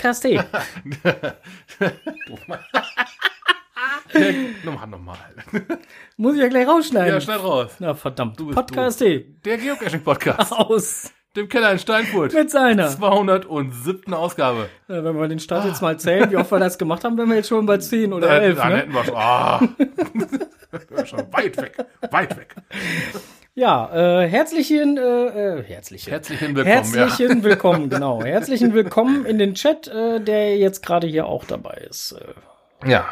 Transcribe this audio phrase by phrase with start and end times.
[0.00, 0.34] Podcast.de.
[0.34, 0.44] ja,
[4.64, 5.16] nochmal, nochmal.
[6.16, 7.14] Muss ich ja gleich rausschneiden.
[7.14, 7.72] Ja, schnell raus.
[7.78, 8.40] Na verdammt.
[8.40, 9.26] Du bist Podcast.de.
[9.44, 10.52] Der Geocaching-Podcast.
[10.52, 11.12] Aus.
[11.36, 12.32] Dem Keller in Steinfurt.
[12.32, 12.88] Mit seiner.
[12.88, 14.12] 207.
[14.14, 14.68] Ausgabe.
[14.88, 17.28] Ja, wenn wir den Start jetzt mal zählen, wie oft wir das gemacht haben, wären
[17.28, 18.56] wir jetzt schon bei 10 oder Dann, 11.
[18.58, 18.76] dann Ne?
[18.78, 19.14] hätten wir schon.
[19.16, 19.60] Ah.
[21.04, 21.76] schon weit weg.
[22.10, 22.56] Weit weg.
[23.54, 23.90] Ja,
[24.22, 25.00] äh, herzlichen, äh,
[25.58, 26.10] äh, herzlichen.
[26.10, 26.66] Herzlichen Willkommen.
[26.94, 28.22] Herzlichen Willkommen, genau.
[28.22, 32.12] Herzlichen Willkommen in den Chat, äh, der jetzt gerade hier auch dabei ist.
[32.12, 32.90] Äh, Ja.
[32.90, 33.04] ja.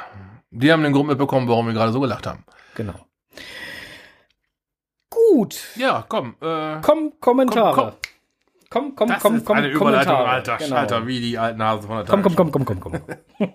[0.50, 2.44] Die haben den Grund mitbekommen, warum wir gerade so gelacht haben.
[2.74, 2.94] genau.
[5.10, 5.60] Gut.
[5.76, 6.36] Ja, komm.
[6.40, 7.74] Äh, Komm, Kommentare.
[7.74, 7.92] Komm,
[8.70, 10.68] Komm, komm, das komm, ist komm, eine Überleitung, alter Genau.
[10.76, 13.00] Schalter, wie die alten Hasen von der Komm, komm, komm, komm, komm, komm.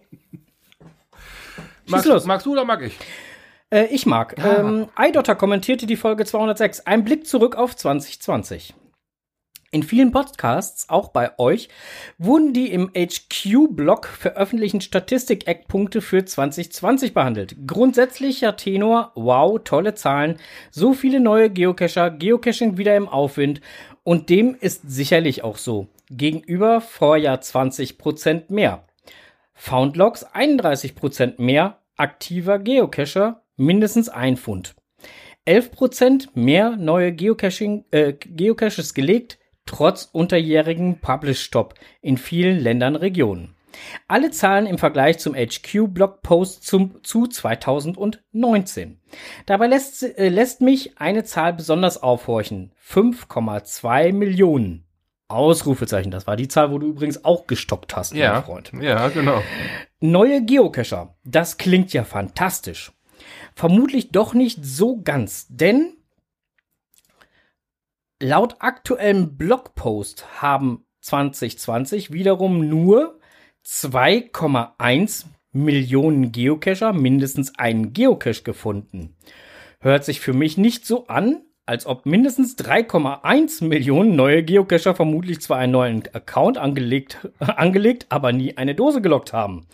[1.87, 2.25] Magst, los.
[2.25, 2.97] magst du oder mag ich?
[3.73, 4.35] Äh, ich mag.
[4.37, 6.81] Ähm, iDotter kommentierte die Folge 206.
[6.81, 8.75] Ein Blick zurück auf 2020.
[9.71, 11.69] In vielen Podcasts, auch bei euch,
[12.19, 17.55] wurden die im HQ-Blog veröffentlichten Statistik-Eckpunkte für 2020 behandelt.
[17.65, 20.37] Grundsätzlicher Tenor, wow, tolle Zahlen,
[20.69, 23.61] so viele neue Geocacher, Geocaching wieder im Aufwind
[24.03, 25.87] und dem ist sicherlich auch so.
[26.11, 28.83] Gegenüber Vorjahr 20% mehr.
[29.55, 34.75] Foundlogs 31% mehr, aktiver Geocacher mindestens ein Pfund.
[35.47, 43.55] 11% mehr neue Geocaching, äh, Geocaches gelegt, trotz unterjährigen Publish-Stop in vielen Ländern Regionen.
[44.07, 48.99] Alle Zahlen im Vergleich zum HQ-Blogpost zum, zu 2019.
[49.45, 52.71] Dabei lässt, äh, lässt mich eine Zahl besonders aufhorchen.
[52.79, 54.85] 5,2 Millionen.
[55.29, 56.11] Ausrufezeichen.
[56.11, 58.33] Das war die Zahl, wo du übrigens auch gestoppt hast, Ja.
[58.33, 58.71] mein Freund.
[58.79, 59.41] Ja, genau.
[59.99, 61.15] Neue Geocacher.
[61.23, 62.91] Das klingt ja fantastisch.
[63.55, 65.93] Vermutlich doch nicht so ganz, denn
[68.19, 73.19] laut aktuellem Blogpost haben 2020 wiederum nur
[73.65, 79.15] 2,1 Millionen Geocacher mindestens einen Geocache gefunden.
[79.79, 85.41] Hört sich für mich nicht so an, als ob mindestens 3,1 Millionen neue Geocacher vermutlich
[85.41, 89.67] zwar einen neuen Account angelegt, angelegt, aber nie eine Dose gelockt haben.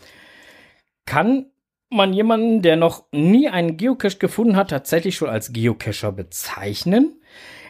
[1.06, 1.46] Kann
[1.90, 7.20] man jemanden, der noch nie einen Geocache gefunden hat, tatsächlich schon als Geocacher bezeichnen?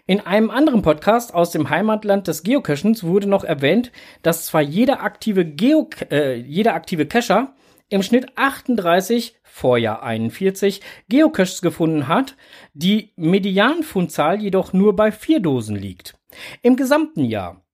[0.07, 3.93] In einem anderen Podcast aus dem Heimatland des Geocachens wurde noch erwähnt,
[4.23, 7.55] dass zwar jeder aktive, Geo äh, jeder aktive Cacher
[7.89, 12.37] im Schnitt 38, Vorjahr 41, Geocaches gefunden hat,
[12.75, 16.19] die Medianfundzahl jedoch nur bei vier Dosen liegt.
[16.63, 17.65] Im gesamten Jahr.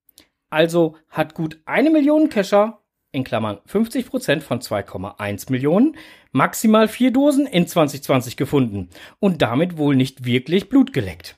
[0.49, 2.81] Also hat gut eine Million Cacher,
[3.11, 5.95] in Klammern 50% von 2,1 Millionen,
[6.31, 11.37] maximal vier Dosen in 2020 gefunden und damit wohl nicht wirklich Blut geleckt.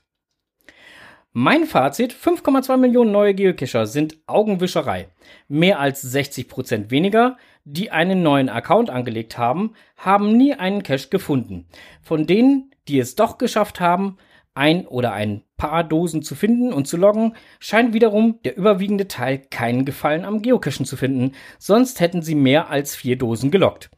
[1.32, 5.10] Mein Fazit, 5,2 Millionen neue Geocacher sind Augenwischerei.
[5.48, 11.68] Mehr als 60% weniger, die einen neuen Account angelegt haben, haben nie einen Cache gefunden.
[12.02, 14.18] Von denen, die es doch geschafft haben,
[14.60, 19.40] ein oder ein paar Dosen zu finden und zu loggen, scheint wiederum der überwiegende Teil
[19.50, 23.90] keinen Gefallen am Geocachen zu finden, sonst hätten sie mehr als vier Dosen gelockt.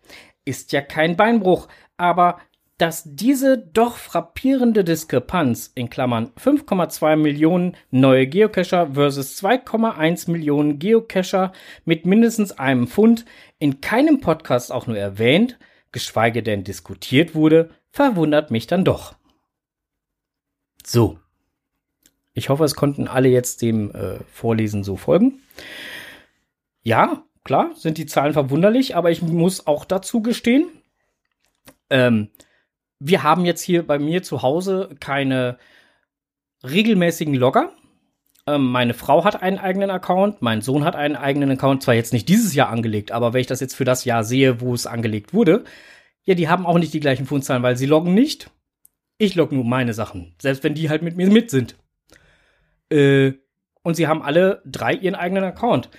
[0.46, 1.68] Ist ja kein Beinbruch,
[1.98, 2.38] aber
[2.78, 11.52] dass diese doch frappierende Diskrepanz in Klammern 5,2 Millionen neue Geocacher versus 2,1 Millionen Geocacher
[11.86, 13.26] mit mindestens einem Pfund
[13.60, 15.60] in keinem Podcast auch nur erwähnt,
[15.92, 19.14] geschweige denn diskutiert wurde, verwundert mich dann doch.
[20.86, 21.20] So.
[22.34, 25.42] Ich hoffe, es konnten alle jetzt dem äh, Vorlesen so folgen.
[26.82, 30.70] Ja, klar, sind die Zahlen verwunderlich, aber ich muss auch dazu gestehen,
[31.90, 32.30] ähm,
[33.00, 35.58] wir haben jetzt hier bei mir zu Hause keine
[36.64, 37.72] regelmäßigen Logger.
[38.48, 42.14] Ähm, meine Frau hat einen eigenen Account, mein Sohn hat einen eigenen Account, zwar jetzt
[42.14, 44.88] nicht dieses Jahr angelegt, aber wenn ich das jetzt für das Jahr sehe, wo es
[44.88, 45.64] angelegt wurde,
[46.24, 48.50] ja, die haben auch nicht die gleichen Fundzahlen, weil sie loggen nicht.
[49.22, 51.76] Ich logge nur meine Sachen, selbst wenn die halt mit mir mit sind.
[52.90, 53.34] Äh,
[53.84, 55.92] und sie haben alle drei ihren eigenen Account.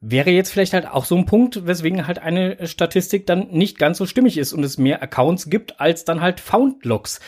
[0.00, 3.98] Wäre jetzt vielleicht halt auch so ein Punkt, weswegen halt eine Statistik dann nicht ganz
[3.98, 7.20] so stimmig ist und es mehr Accounts gibt als dann halt Found-Logs.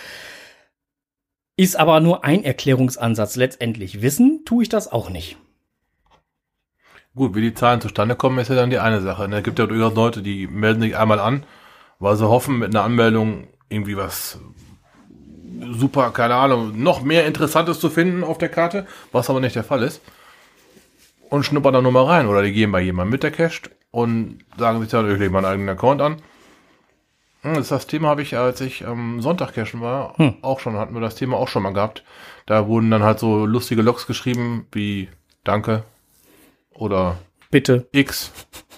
[1.57, 3.37] Ist aber nur ein Erklärungsansatz.
[3.37, 5.37] Letztendlich wissen tue ich das auch nicht.
[7.15, 9.33] Gut, wie die Zahlen zustande kommen, ist ja dann die eine Sache.
[9.33, 11.47] Es gibt ja durchaus Leute, die melden sich einmal an,
[12.01, 14.41] weil sie hoffen, mit einer Anmeldung irgendwie was
[15.72, 19.64] super, keine Ahnung, noch mehr Interessantes zu finden auf der Karte, was aber nicht der
[19.64, 20.00] Fall ist.
[21.28, 22.26] Und schnuppern dann nur mal rein.
[22.26, 25.46] Oder die gehen bei jemandem mit der Cached und sagen sich dann, ich lege meinen
[25.46, 26.16] eigenen Account an.
[27.43, 30.34] Hm, Das, das Thema habe ich, als ich am Sonntag cashen war, Hm.
[30.43, 32.04] auch schon, hatten wir das Thema auch schon mal gehabt.
[32.46, 35.08] Da wurden dann halt so lustige Logs geschrieben wie
[35.44, 35.84] Danke
[36.75, 37.16] oder
[37.50, 37.87] Bitte.
[37.93, 38.31] X.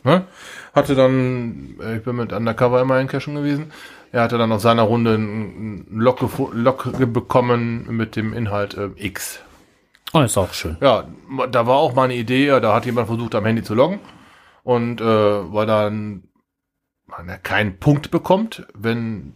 [0.04, 0.26] Ne?
[0.74, 3.72] Hatte dann, äh, ich bin mit Undercover immer in Cashen gewesen.
[4.14, 9.40] Er hatte dann auf seiner Runde einen gefo- Log bekommen mit dem Inhalt äh, X.
[10.12, 10.76] Oh, ist auch schön.
[10.80, 11.08] Ja,
[11.50, 13.98] da war auch mal eine Idee, da hat jemand versucht, am Handy zu loggen.
[14.62, 16.22] Und äh, weil dann
[17.08, 19.34] man ja keinen Punkt bekommt, wenn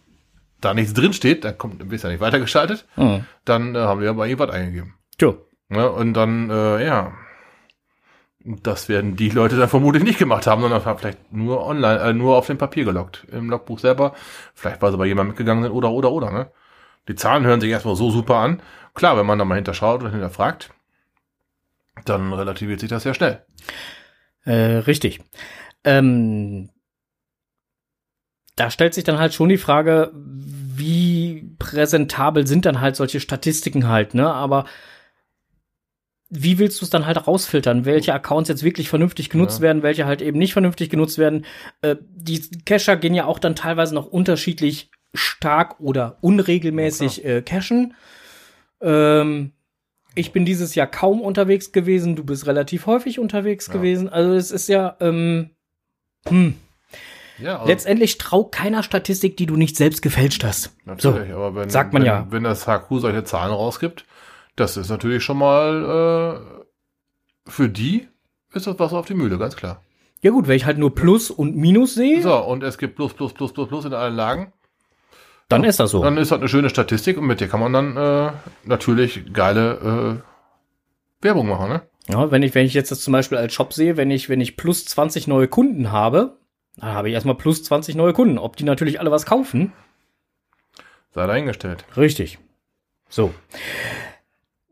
[0.61, 3.25] da nichts drin steht, dann kommt, dann bist du ja nicht weitergeschaltet, Hm.
[3.45, 4.95] dann äh, haben wir aber irgendwas eingegeben.
[5.19, 5.35] Tja.
[5.71, 7.13] Ja, und dann, äh, ja,
[8.63, 12.37] das werden die Leute dann vermutlich nicht gemacht haben, sondern vielleicht nur online, äh, nur
[12.37, 13.27] auf dem Papier geloggt.
[13.31, 14.15] Im Logbuch selber,
[14.55, 16.51] vielleicht weil sie bei jemandem mitgegangen sind oder, oder, oder, ne?
[17.09, 18.63] Die Zahlen hören sich erstmal so super an.
[18.95, 20.71] Klar, wenn man da mal hinterschaut und hinterfragt,
[22.05, 23.45] dann relativiert sich das sehr schnell.
[24.45, 25.21] Äh, richtig.
[25.85, 26.71] Ähm,
[28.57, 33.89] da stellt sich dann halt schon die Frage, wie präsentabel sind dann halt solche Statistiken
[33.89, 34.33] halt, ne?
[34.33, 34.65] Aber
[36.31, 39.63] wie willst du es dann halt rausfiltern, welche Accounts jetzt wirklich vernünftig genutzt Ja.
[39.63, 41.47] werden, welche halt eben nicht vernünftig genutzt werden?
[41.81, 47.95] Äh, die Cacher gehen ja auch dann teilweise noch unterschiedlich stark oder unregelmäßig äh, cachen.
[48.83, 49.53] Ähm,
[50.15, 53.73] ich bin dieses Jahr kaum unterwegs gewesen, du bist relativ häufig unterwegs Ja.
[53.75, 54.09] gewesen.
[54.09, 55.51] Also es ist ja, ähm,
[56.29, 56.55] hm.
[57.39, 60.73] Ja, also, letztendlich trau keiner Statistik, die du nicht selbst gefälscht hast.
[60.85, 62.27] natürlich, aber wenn, sagt man wenn, ja.
[62.31, 64.05] wenn das HQ solche Zahlen rausgibt,
[64.61, 66.43] das ist natürlich schon mal
[67.47, 68.09] äh, für die
[68.53, 69.83] ist das was auf die Mühle, ganz klar.
[70.23, 73.13] Ja gut, wenn ich halt nur Plus und Minus sehe, So, und es gibt plus,
[73.15, 74.53] plus, plus, plus, plus in allen Lagen.
[75.49, 76.03] dann ist das so.
[76.03, 78.33] Dann ist das eine schöne Statistik und mit der kann man dann äh,
[78.65, 80.23] natürlich geile
[81.21, 81.83] äh, Werbung machen, ne?
[82.09, 84.41] Ja, wenn ich, wenn ich jetzt das zum Beispiel als Shop sehe, wenn ich, wenn
[84.41, 86.39] ich plus 20 neue Kunden habe,
[86.77, 88.39] dann habe ich erstmal plus 20 neue Kunden.
[88.39, 89.73] Ob die natürlich alle was kaufen?
[91.11, 91.85] Sei dahingestellt.
[91.97, 92.39] Richtig.
[93.11, 93.35] So.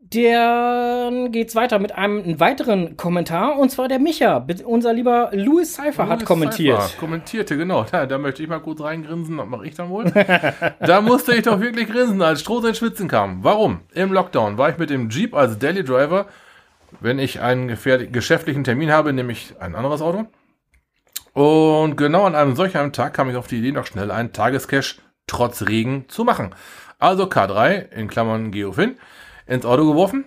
[0.09, 4.45] Dann geht's weiter mit einem weiteren Kommentar und zwar der Micha.
[4.63, 6.81] Unser lieber Louis Cypher hat kommentiert.
[6.81, 7.85] Cypher Kommentierte, genau.
[7.91, 9.37] Da, da möchte ich mal kurz reingrinsen.
[9.37, 10.05] Das mache ich dann wohl.
[10.79, 13.43] da musste ich doch wirklich grinsen, als Stroh ins Schwitzen kam.
[13.43, 13.81] Warum?
[13.93, 16.27] Im Lockdown war ich mit dem Jeep als Daily Driver.
[17.01, 17.67] Wenn ich einen
[18.11, 20.25] geschäftlichen Termin habe, nehme ich ein anderes Auto.
[21.33, 24.31] Und genau an einem solch einem Tag kam ich auf die Idee, noch schnell einen
[24.31, 26.55] Tagescash trotz Regen zu machen.
[26.97, 28.95] Also K3, in Klammern Geofin,
[29.47, 30.25] ins Auto geworfen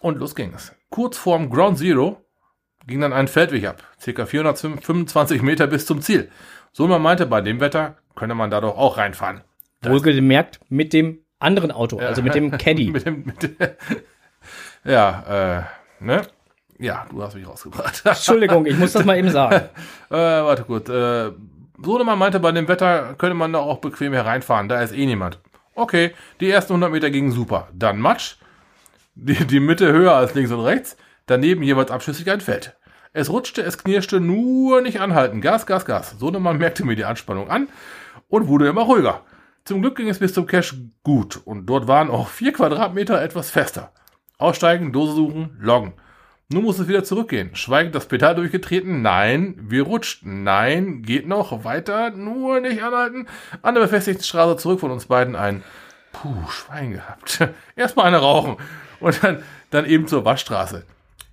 [0.00, 0.74] und los ging es.
[0.90, 2.24] Kurz vorm Ground Zero
[2.86, 6.30] ging dann ein Feldweg ab, circa 425 Meter bis zum Ziel.
[6.72, 9.42] So man meinte, bei dem Wetter könne man da doch auch reinfahren.
[9.82, 12.90] Wohlgemerkt mit dem anderen Auto, also mit dem Caddy.
[12.90, 13.56] mit dem, mit
[14.84, 15.66] ja,
[16.00, 16.22] äh, ne?
[16.78, 18.02] Ja, du hast mich rausgebracht.
[18.04, 19.68] Entschuldigung, ich muss das mal eben sagen.
[20.10, 20.88] Äh, warte kurz.
[20.88, 21.30] Äh,
[21.82, 24.68] Sohnemann meinte, bei dem Wetter könnte man da auch bequem hereinfahren.
[24.68, 25.38] Da ist eh niemand.
[25.74, 27.68] Okay, die ersten 100 Meter gingen super.
[27.72, 28.36] Dann Matsch.
[29.14, 30.96] Die, die Mitte höher als links und rechts.
[31.26, 32.76] Daneben jeweils abschüssig ein Feld.
[33.12, 35.40] Es rutschte, es knirschte, nur nicht anhalten.
[35.40, 36.16] Gas, Gas, Gas.
[36.18, 37.68] Sohnemann merkte mir die Anspannung an
[38.28, 39.22] und wurde immer ruhiger.
[39.64, 43.50] Zum Glück ging es bis zum Cache gut und dort waren auch vier Quadratmeter etwas
[43.50, 43.92] fester.
[44.36, 45.94] Aussteigen, Dose suchen, loggen.
[46.52, 47.54] Nun muss es wieder zurückgehen.
[47.54, 49.00] Schweigend das Pedal durchgetreten.
[49.00, 50.42] Nein, wir rutschten.
[50.42, 52.10] Nein, geht noch weiter.
[52.10, 53.26] Nur nicht anhalten.
[53.62, 55.62] An der befestigten Straße zurück von uns beiden ein
[56.12, 57.48] Puh, Schwein gehabt.
[57.76, 58.56] Erstmal eine rauchen.
[59.00, 60.84] Und dann, dann eben zur Waschstraße.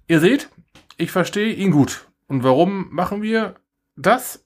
[0.07, 0.49] Ihr seht,
[0.97, 2.07] ich verstehe ihn gut.
[2.27, 3.55] Und warum machen wir
[3.95, 4.45] das?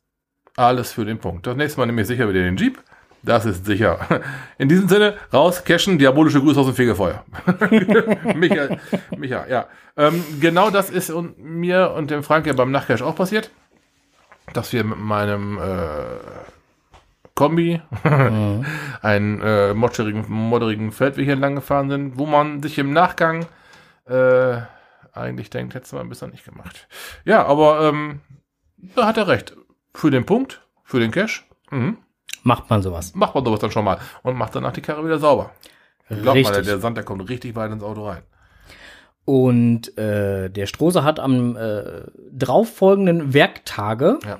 [0.56, 1.46] Alles für den Punkt.
[1.48, 2.82] Das nächste Mal nehme ich sicher wieder den Jeep.
[3.24, 4.00] Das ist sicher.
[4.58, 7.26] In diesem Sinne, raus, cashen, diabolische Grüße aus dem Fegefeuer.
[8.36, 8.78] Micha,
[9.18, 9.68] Micha, ja.
[9.98, 13.50] Ähm, genau das ist und mir und dem Frank ja beim Nachtcash auch passiert.
[14.54, 15.62] Dass wir mit meinem äh,
[17.36, 17.82] Kombi
[19.02, 23.46] einen äh, modderigen, modderigen Feldweg hier lang gefahren sind, wo man sich im Nachgang
[24.08, 24.58] äh,
[25.12, 26.88] eigentlich denkt, hättest du mal ein bisschen nicht gemacht.
[27.26, 28.22] Ja, aber ähm,
[28.78, 29.56] da hat er recht.
[29.94, 31.98] Für den Punkt, für den Cash, mhm,
[32.44, 33.16] Macht man sowas.
[33.16, 35.52] macht man sowas dann schon mal und macht danach die Karre wieder sauber.
[36.10, 38.22] Glaubt mal, der Sand, der kommt richtig weit ins Auto rein.
[39.26, 44.40] Und äh, der Strohse hat am äh, darauffolgenden Werktage Ja.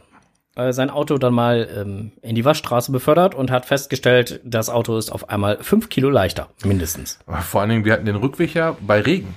[0.56, 4.98] Äh, sein Auto dann mal ähm, in die Waschstraße befördert und hat festgestellt, das Auto
[4.98, 7.20] ist auf einmal fünf Kilo leichter, mindestens.
[7.28, 9.36] Vor allen Dingen, wir hatten den Rückweg ja bei Regen.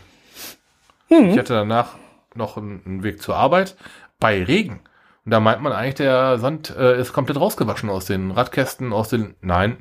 [1.11, 1.95] Ich hatte danach
[2.35, 3.77] noch einen, einen Weg zur Arbeit
[4.21, 4.81] bei Regen.
[5.25, 9.09] Und da meint man eigentlich, der Sand äh, ist komplett rausgewaschen aus den Radkästen, aus
[9.09, 9.35] den.
[9.41, 9.79] Nein,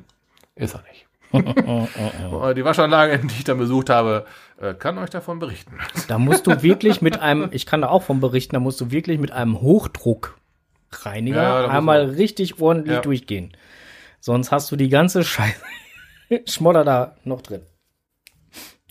[0.54, 1.06] ist er nicht.
[1.30, 4.24] Äh, die Waschanlage, die ich dann besucht habe,
[4.58, 5.78] äh, kann euch davon berichten.
[6.06, 8.90] Da musst du wirklich mit einem, ich kann da auch von berichten, da musst du
[8.90, 9.60] wirklich mit einem
[10.92, 13.00] Hochdruckreiniger Ja, da einmal man- richtig ordentlich Ja.
[13.02, 13.52] durchgehen.
[14.20, 15.62] Sonst hast du die ganze Scheiße
[16.46, 17.62] Schmodder da noch drin.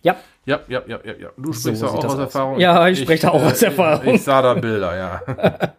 [0.01, 1.29] Ja, Ja, ja, ja, ja, ja.
[1.37, 2.19] Du So sprichst da sieht auch aus aus.
[2.19, 2.59] Erfahrung.
[2.59, 4.13] Ja, ich spreche da auch aus Erfahrung.
[4.15, 5.21] Ich sah da Bilder, ja.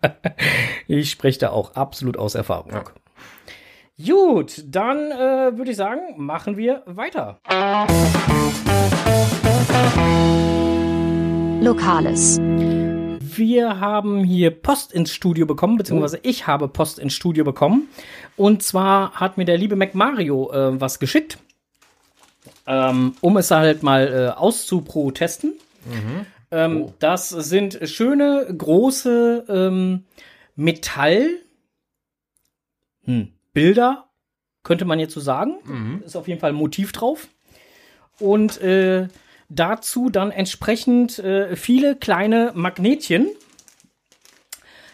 [0.91, 2.73] Ich spreche da auch absolut aus Erfahrung.
[2.73, 2.85] Ja.
[4.15, 7.39] Gut, dann äh, würde ich sagen, machen wir weiter.
[11.61, 12.39] Lokales.
[13.39, 17.89] Wir haben hier Post ins Studio bekommen, beziehungsweise ich habe Post ins Studio bekommen.
[18.37, 21.39] Und zwar hat mir der liebe Mac Mario äh, was geschickt,
[22.67, 25.55] ähm, um es halt mal äh, auszuprotesten.
[26.51, 30.05] Ähm, Das sind schöne, große ähm,
[30.57, 31.29] Metall
[33.05, 34.09] hm, Bilder,
[34.65, 35.55] könnte man jetzt so sagen.
[36.05, 37.29] Ist auf jeden Fall ein Motiv drauf.
[38.19, 39.09] Und äh,
[39.49, 43.29] dazu dann entsprechend äh, viele kleine Magnetchen,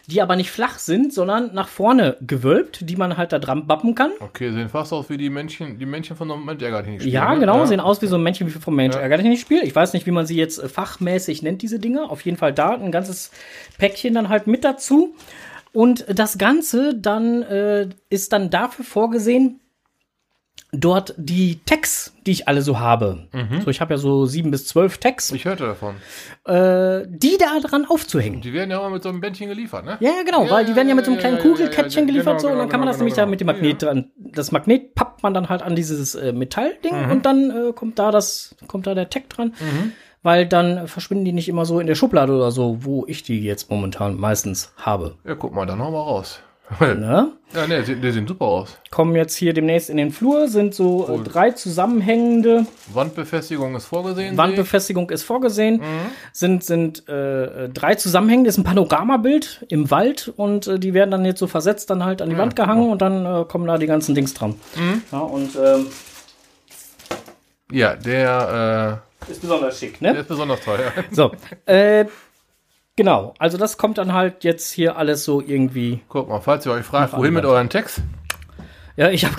[0.07, 3.95] die aber nicht flach sind, sondern nach vorne gewölbt, die man halt da dran bappen
[3.95, 4.11] kann.
[4.19, 7.33] Okay, sehen fast aus wie die Männchen, die Männchen von Moment Ärger nicht spielen, Ja,
[7.33, 7.39] ne?
[7.39, 9.01] genau, sehen aus wie so ein Männchen wie vom Mensch Ja.
[9.01, 9.63] ärgerlich nicht Spiel.
[9.63, 12.11] Ich weiß nicht, wie man sie jetzt äh, fachmäßig nennt, diese Dinger.
[12.11, 13.31] Auf jeden Fall da ein ganzes
[13.79, 15.15] Päckchen dann halt mit dazu.
[15.73, 19.59] Und das Ganze dann äh, ist dann dafür vorgesehen,
[20.79, 23.27] dort die Tags, die ich alle so habe.
[23.63, 25.95] So, ich habe ja so sieben bis zwölf Tags, Ich hörte davon.
[26.45, 28.41] äh, die da dran aufzuhängen.
[28.41, 29.97] Die werden ja auch mit so einem Bändchen geliefert, ne?
[29.99, 32.39] Ja, genau, Ja, weil die werden ja mit so einem kleinen ja, Kugelkettchen geliefert genau,
[32.39, 33.31] so und dann genau, kann man das genau, nämlich da genau.
[33.31, 34.11] mit dem Magnet dran.
[34.17, 38.11] Das Magnet pappt man dann halt an dieses äh, Metallding und dann äh, kommt da
[38.11, 39.53] das, kommt da der Tag dran.
[40.23, 43.43] Weil dann verschwinden die nicht immer so in der Schublade oder so, wo ich die
[43.43, 45.17] jetzt momentan meistens habe.
[45.23, 46.39] Ja, guck mal, dann hauen wir raus.
[46.79, 47.31] Ne?
[47.53, 48.77] Ja, ne, die, die sehen super aus.
[48.89, 54.35] Kommen jetzt hier demnächst in den Flur, sind so äh, drei zusammenhängende Wandbefestigung ist vorgesehen.
[54.35, 55.81] Wandbefestigung ist vorgesehen,
[56.33, 61.23] sind, sind äh, drei zusammenhängende, ist ein Panoramabild im Wald und äh, die werden dann
[61.23, 63.87] jetzt so versetzt dann halt an die Wand gehangen und dann äh, kommen da die
[63.87, 64.55] ganzen Dings dran.
[65.11, 65.87] Ja, und ähm,
[67.71, 70.19] ja, der, ist besonders schick, äh, der ne?
[70.19, 70.79] ist besonders toll.
[70.79, 71.03] Ja.
[71.11, 71.31] So,
[71.65, 72.05] äh,
[72.95, 76.01] genau, also das kommt dann halt jetzt hier alles so irgendwie.
[76.09, 78.01] Guck mal, falls ihr euch fragt, wohin mit euren Text?
[78.95, 79.35] Ja, ich habe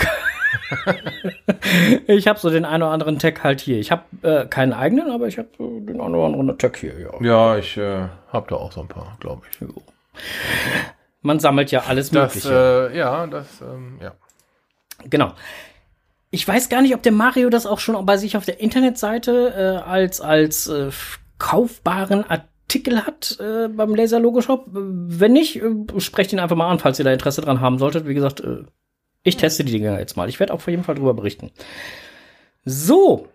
[2.06, 3.78] ich habe so den einen oder anderen Tag halt hier.
[3.78, 6.98] Ich habe äh, keinen eigenen, aber ich habe äh, den einen oder anderen Tag hier,
[6.98, 7.10] ja.
[7.20, 9.58] Ja, ich äh, hab da auch so ein paar, glaube ich.
[11.22, 12.90] Man sammelt ja alles Das, Mögliche.
[12.92, 14.12] äh, ja, das, ähm, ja.
[15.04, 15.32] Genau.
[16.30, 19.82] Ich weiß gar nicht, ob der Mario das auch schon bei sich auf der Internetseite
[19.84, 20.90] äh, als, als äh,
[21.38, 22.50] kaufbaren Artikel
[23.04, 24.66] hat äh, beim Laser Logo Shop.
[24.68, 28.06] Wenn nicht, äh, sprecht ihn einfach mal an, falls ihr da Interesse dran haben solltet.
[28.06, 28.64] Wie gesagt, äh,
[29.22, 30.28] ich teste die Dinger jetzt mal.
[30.28, 31.50] Ich werde auf jeden Fall drüber berichten.
[32.64, 33.28] So.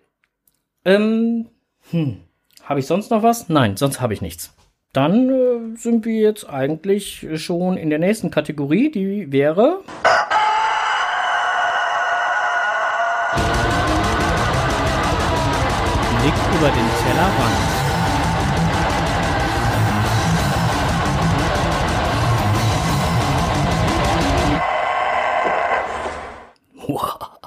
[0.84, 1.48] Ähm,
[1.90, 2.18] hm.
[2.62, 3.48] Habe ich sonst noch was?
[3.48, 4.54] Nein, sonst habe ich nichts.
[4.92, 9.82] Dann äh, sind wir jetzt eigentlich schon in der nächsten Kategorie, die wäre
[16.22, 17.71] Blick über den Tellerrand.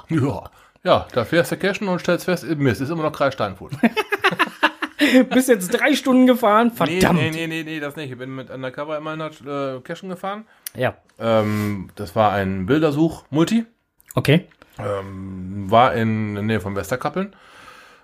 [0.08, 0.44] Ja.
[0.84, 3.72] Ja, da fährst du cashen und stellst fest, Mist, ist immer noch Kreis Steinfurt.
[5.30, 7.18] Bist jetzt drei Stunden gefahren, verdammt.
[7.20, 8.10] nee, nee, nee, nee, das nicht.
[8.10, 10.46] Ich bin mit Undercover immer nach äh, Cashen gefahren.
[10.74, 13.66] Ja, Ähm, das war ein Bildersuch-Multi.
[14.14, 14.46] okay.
[14.78, 17.34] Ähm, war in der Nähe von Westerkappeln.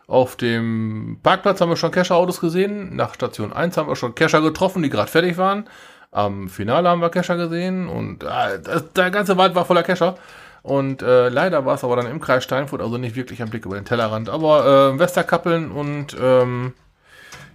[0.06, 2.96] Auf dem Parkplatz haben wir schon Kescher-Autos gesehen.
[2.96, 5.68] Nach Station 1 haben wir schon Kescher getroffen, die gerade fertig waren.
[6.10, 10.16] Am Finale haben wir Kescher gesehen und äh, das, der ganze Wald war voller Kescher.
[10.62, 13.66] Und äh, leider war es aber dann im Kreis Steinfurt, also nicht wirklich am Blick
[13.66, 14.28] über den Tellerrand.
[14.28, 16.74] Aber äh, Westerkappeln und ähm,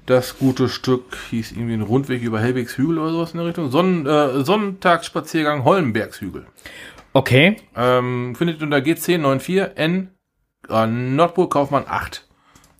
[0.05, 3.71] das gute Stück hieß irgendwie ein Rundweg über Hellwegshügel oder sowas in der Richtung.
[3.71, 6.45] Sonnen, äh, Sonntagsspaziergang Hollenbergshügel.
[7.13, 7.57] Okay.
[7.75, 10.07] Ähm, findet unter GC94N
[10.69, 12.25] äh, Nordpol Kaufmann 8.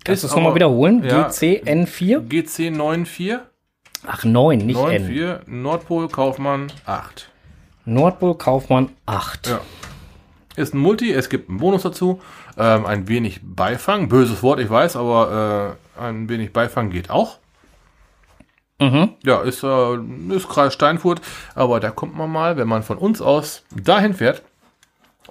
[0.04, 1.04] Kannst du es nochmal wiederholen?
[1.04, 1.28] Ja.
[1.28, 2.28] GCN4?
[2.28, 3.40] GC94
[4.06, 5.06] Ach, 9, nicht N.
[5.06, 7.30] 94 Nordpol Kaufmann 8.
[7.86, 9.48] Nordpol Kaufmann 8.
[9.48, 9.62] Ja.
[10.58, 12.20] Ist ein Multi, es gibt einen Bonus dazu.
[12.58, 17.38] Ähm, ein wenig Beifang, böses Wort, ich weiß, aber äh, ein wenig Beifang geht auch.
[18.80, 19.14] Mhm.
[19.24, 19.98] Ja, ist, äh,
[20.36, 21.22] ist Kreis Steinfurt,
[21.54, 24.42] aber da kommt man mal, wenn man von uns aus dahin fährt,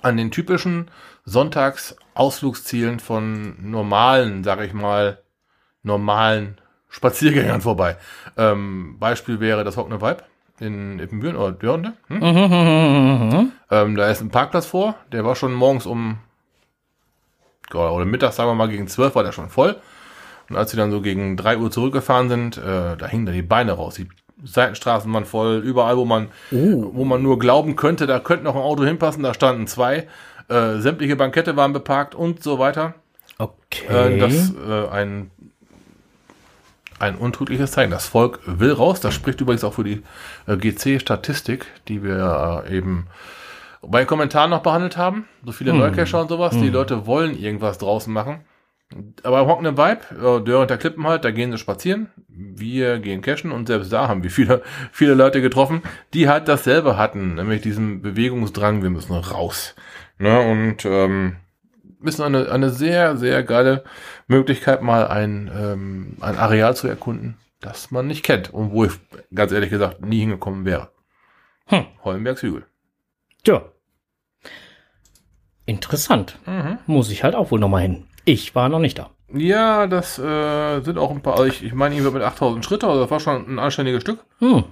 [0.01, 0.93] an den typischen
[1.25, 5.19] Sonntagsausflugszielen von normalen, sag ich mal,
[5.83, 7.97] normalen Spaziergängern vorbei.
[8.37, 10.23] Ähm, Beispiel wäre das Hockne Vibe
[10.61, 11.95] in Ippenbüren oder Dörnde.
[12.09, 12.19] Hm?
[12.19, 13.53] Mhm.
[13.71, 16.19] Ähm, da ist ein Parkplatz vor, der war schon morgens um
[17.75, 19.77] oder mittags, sagen wir mal, gegen 12 war der schon voll.
[20.49, 23.43] Und als sie dann so gegen 3 Uhr zurückgefahren sind, äh, da hingen da die
[23.43, 23.97] Beine raus.
[23.97, 24.09] Die
[24.45, 28.63] Seitenstraßen waren voll, überall, wo man, wo man nur glauben könnte, da könnte noch ein
[28.63, 30.07] Auto hinpassen, da standen zwei.
[30.49, 32.95] Äh, sämtliche Bankette waren beparkt und so weiter.
[33.39, 33.87] Okay.
[33.89, 35.31] Äh, das äh, ein
[36.99, 37.91] ein untrügliches Zeichen.
[37.91, 39.01] Das Volk will raus.
[39.01, 40.03] Das spricht übrigens auch für die
[40.47, 43.07] äh, GC-Statistik, die wir äh, eben
[43.83, 45.27] bei Kommentaren noch behandelt haben.
[45.45, 45.79] So viele hm.
[45.79, 46.55] Neucacher und sowas.
[46.55, 46.63] Hm.
[46.63, 48.45] Die Leute wollen irgendwas draußen machen.
[49.25, 52.09] Aber im hockenden Vibe, äh, Dörr und der Klippen halt, da gehen sie spazieren.
[52.29, 54.63] Wir gehen cashen und selbst da haben wir viele,
[54.93, 55.83] viele Leute getroffen,
[56.15, 59.75] die halt dasselbe hatten, nämlich diesen Bewegungsdrang, wir müssen raus.
[60.19, 60.39] Ne?
[60.39, 61.37] Und ähm,
[62.07, 63.85] ist eine, eine sehr, sehr geile
[64.27, 68.93] Möglichkeit, mal ein, ähm, ein Areal zu erkunden, das man nicht kennt und wo ich
[69.35, 70.91] ganz ehrlich gesagt nie hingekommen wäre.
[71.67, 71.87] Hm.
[72.05, 72.65] Hollenbergs Hügel.
[73.47, 73.63] Ja.
[75.65, 76.39] Interessant.
[76.47, 76.79] Mhm.
[76.87, 78.07] Muss ich halt auch wohl nochmal hin.
[78.25, 79.11] Ich war noch nicht da.
[79.33, 82.87] Ja, das äh, sind auch ein paar, also ich, ich meine, irgendwie mit 8000 Schritte,
[82.87, 84.25] also das war schon ein anständiges Stück.
[84.39, 84.65] Hm.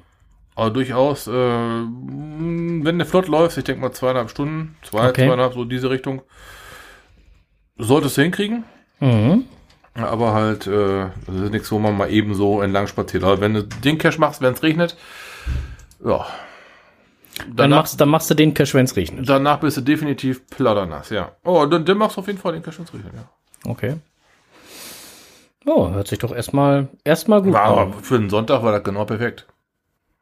[0.54, 5.26] Aber durchaus, äh, wenn der flott läuft, ich denke mal zweieinhalb Stunden, zwei, okay.
[5.26, 6.22] zweieinhalb, so diese Richtung,
[7.78, 8.64] solltest du hinkriegen.
[9.00, 9.44] Mhm.
[9.94, 13.22] Aber halt, äh, das ist nichts, wo man mal eben so entlang spaziert.
[13.22, 14.96] Aber wenn du den Cache machst, wenn es regnet,
[16.04, 16.26] ja.
[17.36, 19.28] Danach, dann, machst, dann machst du den Cache, wenn es regnet.
[19.28, 21.32] Danach bist du definitiv plaudernass, ja.
[21.44, 23.70] Oh, dann, dann machst du auf jeden Fall den Cache, wenn es regnet, ja.
[23.70, 23.96] Okay.
[25.66, 27.78] Oh, hört sich doch erstmal erstmal gut war, an.
[27.78, 29.46] Aber für einen Sonntag war das genau perfekt.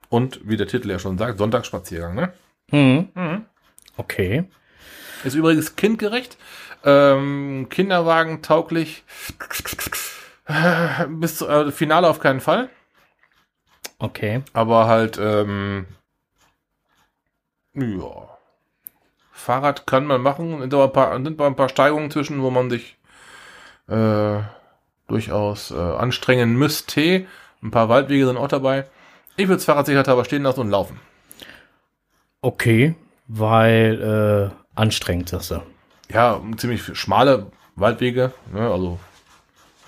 [0.09, 2.33] Und wie der Titel ja schon sagt, Sonntagsspaziergang, ne?
[2.71, 3.09] Mhm.
[3.15, 3.47] mhm.
[3.97, 4.45] Okay.
[5.25, 6.37] Ist übrigens kindgerecht,
[6.85, 9.05] ähm, Kinderwagen tauglich.
[11.09, 12.69] Bis zum äh, Finale auf keinen Fall.
[13.99, 14.43] Okay.
[14.53, 15.87] Aber halt, ähm,
[17.75, 18.29] ja.
[19.31, 22.71] Fahrrad kann man machen, sind aber ein paar, sind ein paar Steigungen zwischen, wo man
[22.71, 22.97] sich
[23.89, 24.39] äh,
[25.09, 27.27] durchaus äh, anstrengen müsste.
[27.63, 28.87] Ein paar Waldwege sind auch dabei.
[29.37, 31.01] Ich würde das Fahrrad sicherheitshalber stehen lassen und laufen.
[32.41, 32.95] Okay,
[33.29, 35.63] weil äh, anstrengend, sagst du.
[36.13, 37.47] Ja, ziemlich schmale
[37.77, 38.99] Waldwege, ne, also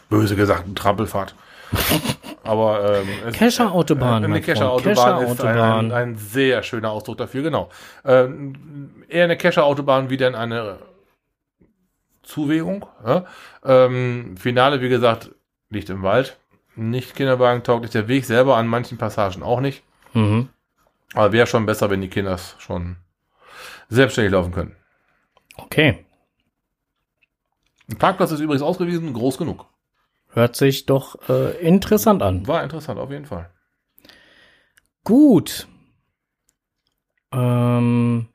[0.09, 1.35] böse gesagt, eine Trampelfahrt.
[2.45, 4.25] Aber ähm, Kescher-Autobahn.
[4.25, 7.71] Eine Kescher-Autobahn ist ein, ein, ein, sehr schöner Ausdruck dafür, genau.
[8.05, 10.79] Ähm, eher eine Kescher-Autobahn wie denn eine
[12.23, 12.87] Zuwägung.
[13.05, 13.25] Ja?
[13.65, 15.31] Ähm, Finale, wie gesagt,
[15.71, 16.37] liegt im Wald.
[16.77, 17.93] Nicht Kinderwagen tauglich.
[17.93, 19.83] Der Weg selber an manchen Passagen auch nicht.
[20.13, 20.49] Mhm.
[21.15, 22.97] Aber wäre schon besser, wenn die Kinder schon
[23.89, 24.77] selbstständig laufen können.
[25.57, 26.05] Okay.
[27.91, 29.67] Ein Parkplatz ist übrigens ausgewiesen, groß genug.
[30.31, 32.47] Hört sich doch äh, interessant an.
[32.47, 33.51] War interessant, auf jeden Fall.
[35.05, 35.69] Gut.
[37.33, 38.29] Ähm,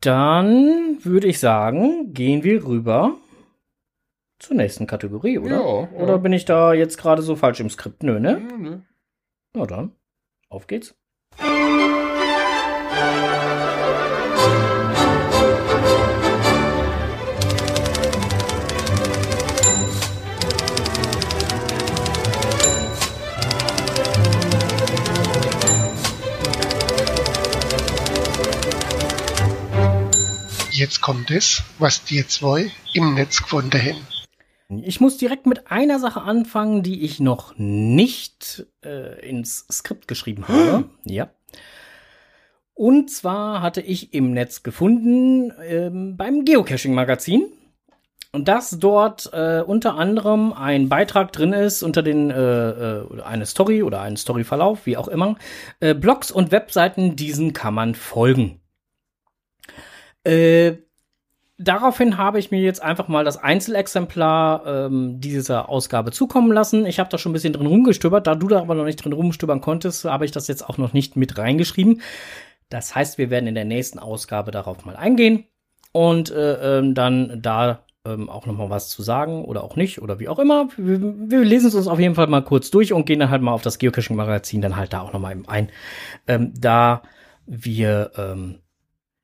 [0.00, 3.16] dann würde ich sagen, gehen wir rüber
[4.38, 5.56] zur nächsten Kategorie, oder?
[5.56, 5.88] Ja, ja.
[6.02, 8.02] Oder bin ich da jetzt gerade so falsch im Skript?
[8.02, 8.40] Nö, ne?
[8.58, 8.78] Nö.
[9.54, 9.92] Na dann,
[10.48, 10.94] auf geht's.
[30.76, 34.82] Jetzt kommt es, was die zwei im Netz gefunden haben.
[34.84, 40.46] Ich muss direkt mit einer Sache anfangen, die ich noch nicht äh, ins Skript geschrieben
[40.48, 40.84] habe.
[41.04, 41.30] ja.
[42.74, 47.46] Und zwar hatte ich im Netz gefunden ähm, beim Geocaching-Magazin,
[48.34, 53.82] dass dort äh, unter anderem ein Beitrag drin ist unter den äh, äh, eine Story
[53.82, 55.36] oder einen Storyverlauf, wie auch immer.
[55.80, 58.60] Äh, Blogs und Webseiten, diesen kann man folgen.
[60.26, 60.78] Äh,
[61.58, 66.84] daraufhin habe ich mir jetzt einfach mal das Einzelexemplar ähm, dieser Ausgabe zukommen lassen.
[66.86, 68.26] Ich habe da schon ein bisschen drin rumgestöbert.
[68.26, 70.92] Da du da aber noch nicht drin rumstöbern konntest, habe ich das jetzt auch noch
[70.92, 72.02] nicht mit reingeschrieben.
[72.68, 75.44] Das heißt, wir werden in der nächsten Ausgabe darauf mal eingehen
[75.92, 80.02] und äh, ähm, dann da ähm, auch noch mal was zu sagen oder auch nicht
[80.02, 80.68] oder wie auch immer.
[80.76, 83.42] Wir, wir lesen es uns auf jeden Fall mal kurz durch und gehen dann halt
[83.42, 85.70] mal auf das Geocaching-Magazin dann halt da auch noch mal ein.
[86.26, 87.02] Ähm, da
[87.46, 88.58] wir ähm,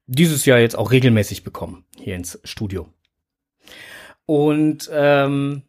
[0.07, 2.88] dieses Jahr jetzt auch regelmäßig bekommen hier ins Studio.
[4.27, 5.62] Und ähm,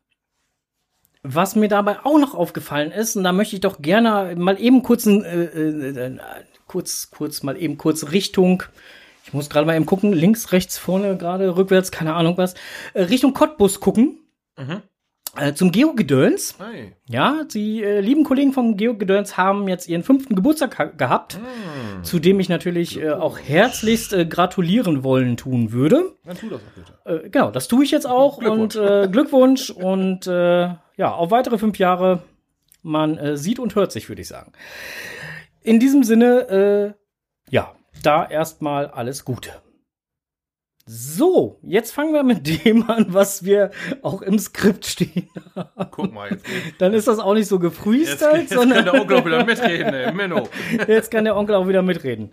[1.24, 4.84] was mir dabei auch noch aufgefallen ist, und da möchte ich doch gerne mal eben
[4.84, 6.19] kurz, äh, äh, äh,
[6.67, 8.63] kurz, kurz mal eben kurz Richtung,
[9.26, 12.56] ich muss gerade mal eben gucken, links, rechts, vorne, gerade, rückwärts, keine Ahnung was,
[12.93, 14.19] äh, Richtung Cottbus gucken.
[14.58, 14.82] Mhm.
[15.36, 16.56] Äh, zum Geo-Gedöns.
[16.60, 16.93] Hey.
[17.10, 22.04] Ja, die äh, lieben Kollegen vom Geo-Gedöns haben jetzt ihren fünften Geburtstag gehabt, mm.
[22.04, 26.13] zu dem ich natürlich äh, auch herzlichst äh, gratulieren wollen tun würde.
[26.24, 27.26] Dann tu das auch bitte.
[27.26, 28.76] Äh, genau, das tue ich jetzt auch Glückwunsch.
[28.76, 32.22] und Glückwunsch und ja, auf weitere fünf Jahre.
[32.84, 34.52] Man sieht und hört sich, würde ich sagen.
[35.62, 36.96] In diesem Sinne,
[37.50, 39.50] ja, da erstmal alles Gute.
[40.86, 45.30] So, jetzt fangen wir mit dem an, was wir auch im Skript stehen.
[45.91, 46.46] Guck mal, jetzt,
[46.78, 49.46] Dann ist das auch nicht so jetzt, gefreestylt, jetzt kann sondern der Onkel auch wieder
[49.46, 50.50] mitreden, ey, Menno.
[50.88, 52.32] jetzt kann der Onkel auch wieder mitreden.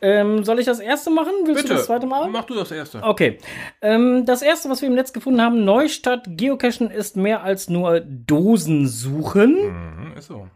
[0.00, 1.32] Ähm, soll ich das erste machen?
[1.44, 2.28] Willst Bitte, du das zweite Mal?
[2.28, 3.02] mach du das erste.
[3.02, 3.38] Okay.
[3.82, 7.98] Ähm, das erste, was wir im Netz gefunden haben, Neustadt Geocachen ist mehr als nur
[7.98, 9.54] Dosen suchen.
[9.54, 10.46] Mhm, ist so.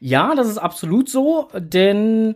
[0.00, 2.34] Ja, das ist absolut so, denn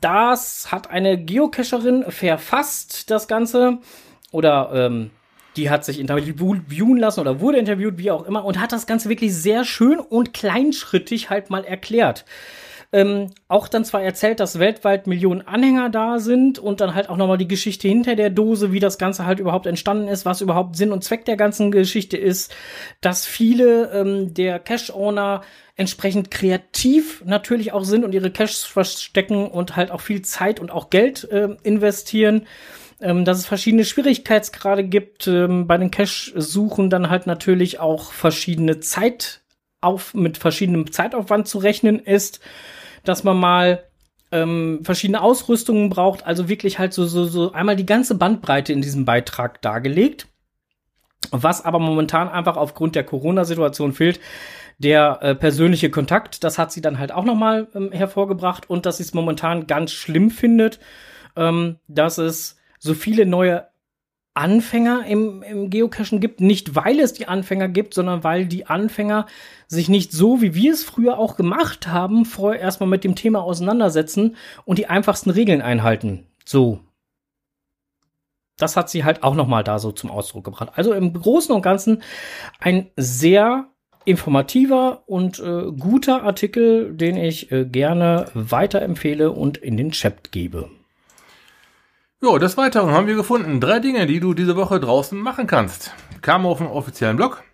[0.00, 3.78] das hat eine Geocacherin verfasst, das Ganze.
[4.30, 5.10] Oder ähm,
[5.56, 9.08] die hat sich interviewen lassen oder wurde interviewt, wie auch immer, und hat das Ganze
[9.08, 12.24] wirklich sehr schön und kleinschrittig halt mal erklärt.
[12.90, 17.18] Ähm, auch dann zwar erzählt, dass weltweit Millionen Anhänger da sind und dann halt auch
[17.18, 20.74] nochmal die Geschichte hinter der Dose, wie das Ganze halt überhaupt entstanden ist, was überhaupt
[20.74, 22.54] Sinn und Zweck der ganzen Geschichte ist,
[23.02, 25.42] dass viele ähm, der Cash-Owner
[25.76, 30.70] entsprechend kreativ natürlich auch sind und ihre Cash verstecken und halt auch viel Zeit und
[30.70, 32.46] auch Geld äh, investieren.
[33.00, 38.80] Ähm, dass es verschiedene Schwierigkeitsgrade gibt, ähm, bei den Cash-Suchen dann halt natürlich auch verschiedene
[38.80, 39.42] Zeit
[39.80, 42.40] auf, mit verschiedenem Zeitaufwand zu rechnen ist,
[43.04, 43.84] dass man mal
[44.30, 48.82] ähm, verschiedene Ausrüstungen braucht, also wirklich halt so, so, so einmal die ganze Bandbreite in
[48.82, 50.26] diesem Beitrag dargelegt.
[51.30, 54.20] Was aber momentan einfach aufgrund der Corona-Situation fehlt,
[54.78, 58.98] der äh, persönliche Kontakt, das hat sie dann halt auch nochmal ähm, hervorgebracht und dass
[58.98, 60.78] sie es momentan ganz schlimm findet,
[61.36, 63.66] ähm, dass es so viele neue
[64.38, 69.26] Anfänger im, im Geocachen gibt, nicht weil es die Anfänger gibt, sondern weil die Anfänger
[69.66, 73.42] sich nicht so, wie wir es früher auch gemacht haben, vorher erstmal mit dem Thema
[73.42, 76.24] auseinandersetzen und die einfachsten Regeln einhalten.
[76.44, 76.78] So.
[78.56, 80.70] Das hat sie halt auch nochmal da so zum Ausdruck gebracht.
[80.76, 82.02] Also im Großen und Ganzen
[82.60, 83.66] ein sehr
[84.04, 90.70] informativer und äh, guter Artikel, den ich äh, gerne weiterempfehle und in den Chat gebe.
[92.20, 95.94] Jo, des Weiteren haben wir gefunden drei Dinge, die du diese Woche draußen machen kannst.
[96.20, 97.44] Kam auf dem offiziellen Blog.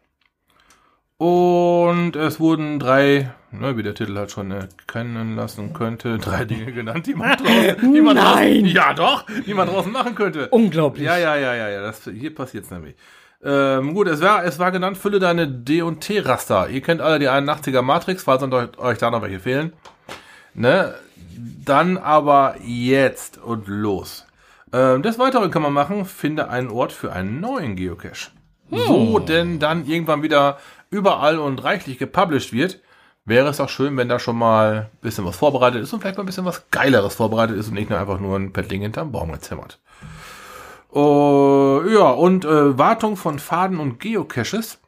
[1.18, 6.72] Und es wurden drei, ne, wie der Titel halt schon erkennen lassen könnte, drei Dinge
[6.72, 8.64] genannt, die man draußen, die man draußen, Nein!
[8.64, 10.48] ja doch, die man draußen machen könnte.
[10.48, 11.04] Unglaublich.
[11.04, 12.94] Ja, ja, ja, ja, ja, das, hier passiert's nämlich.
[13.44, 16.70] Ähm, gut, es war, es war genannt, fülle deine D&T-Raster.
[16.70, 19.74] Ihr kennt alle die 81er Matrix, falls euch da noch welche fehlen.
[20.54, 20.94] Ne?
[21.66, 24.23] Dann aber jetzt und los.
[24.74, 28.32] Ähm, des Weiteren kann man machen, finde einen Ort für einen neuen Geocache.
[28.70, 30.58] So denn dann irgendwann wieder
[30.90, 32.80] überall und reichlich gepublished wird,
[33.24, 36.16] wäre es auch schön, wenn da schon mal ein bisschen was vorbereitet ist und vielleicht
[36.16, 39.12] mal ein bisschen was Geileres vorbereitet ist und nicht nur einfach nur ein Paddling hinterm
[39.12, 39.78] Baum gezimmert.
[40.90, 44.80] Oh, ja, und äh, Wartung von Faden und Geocaches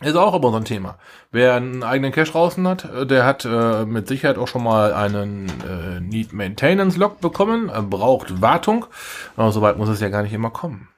[0.00, 0.98] ist auch immer so ein Thema.
[1.30, 4.92] Wer einen eigenen Cache draußen hat, äh, der hat äh, mit Sicherheit auch schon mal
[4.92, 8.86] einen äh, Need Maintenance Log bekommen, äh, braucht Wartung,
[9.36, 10.88] aber soweit muss es ja gar nicht immer kommen.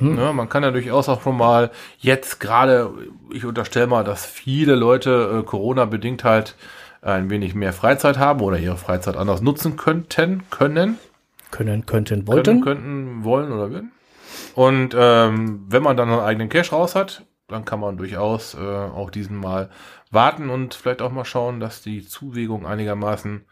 [0.00, 2.90] Ne, man kann ja durchaus auch schon mal jetzt gerade,
[3.30, 6.56] ich unterstelle mal, dass viele Leute äh, Corona-bedingt halt
[7.02, 10.98] ein wenig mehr Freizeit haben oder ihre Freizeit anders nutzen könnten, können
[11.50, 12.44] Können, könnten, wollten.
[12.44, 13.92] können, könnten, wollen oder würden.
[14.54, 18.58] Und ähm, wenn man dann einen eigenen Cache raus hat, dann kann man durchaus äh,
[18.58, 19.70] auch diesen mal
[20.10, 23.44] warten und vielleicht auch mal schauen, dass die Zuwägung einigermaßen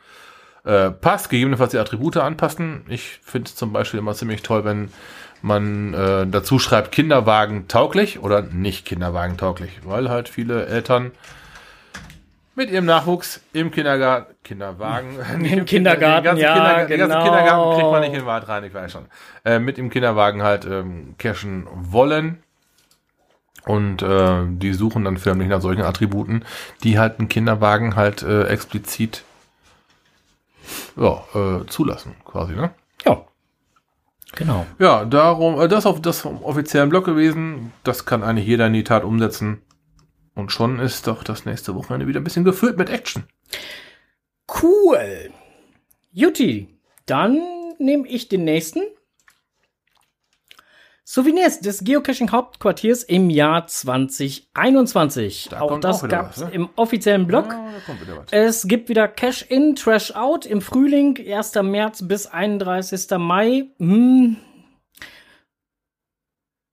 [0.65, 2.85] äh, passt, gegebenenfalls die Attribute anpassen.
[2.89, 4.91] Ich finde es zum Beispiel immer ziemlich toll, wenn
[5.43, 11.13] man äh, dazu schreibt Kinderwagen tauglich oder nicht Kinderwagen tauglich, weil halt viele Eltern
[12.61, 17.25] mit ihrem Nachwuchs im Kindergarten, Kinderwagen, Im Kindergarten, den ganzen ja, Kindergarten, Den ganzen genau.
[17.25, 19.07] Kindergarten kriegt man nicht in den Wald rein, ich weiß schon.
[19.45, 22.43] Äh, mit dem Kinderwagen halt ähm, cashen wollen.
[23.67, 26.45] Und äh, die suchen dann förmlich nach solchen Attributen,
[26.83, 29.25] die halt einen Kinderwagen halt äh, explizit
[30.97, 32.71] ja, äh, zulassen, quasi, ne?
[33.05, 33.25] Ja.
[34.37, 34.67] Genau.
[34.79, 37.73] Ja, darum, äh, das auf das vom offiziellen Blog gewesen.
[37.85, 39.63] Das kann eigentlich jeder in die Tat umsetzen.
[40.35, 43.25] Und schon ist doch das nächste Wochenende wieder ein bisschen gefüllt mit Action.
[44.63, 45.31] Cool.
[46.13, 46.69] Juti,
[47.07, 47.41] dann
[47.79, 48.83] nehme ich den nächsten.
[51.13, 55.49] Souvenirs des Geocaching-Hauptquartiers im Jahr 2021.
[55.51, 56.51] Da auch das gab es ne?
[56.53, 57.49] im offiziellen Blog.
[57.49, 57.73] Ja.
[58.31, 61.57] Es gibt wieder Cash in, Trash out im Frühling, 1.
[61.65, 63.19] März bis 31.
[63.19, 63.73] Mai.
[63.79, 64.37] Hm.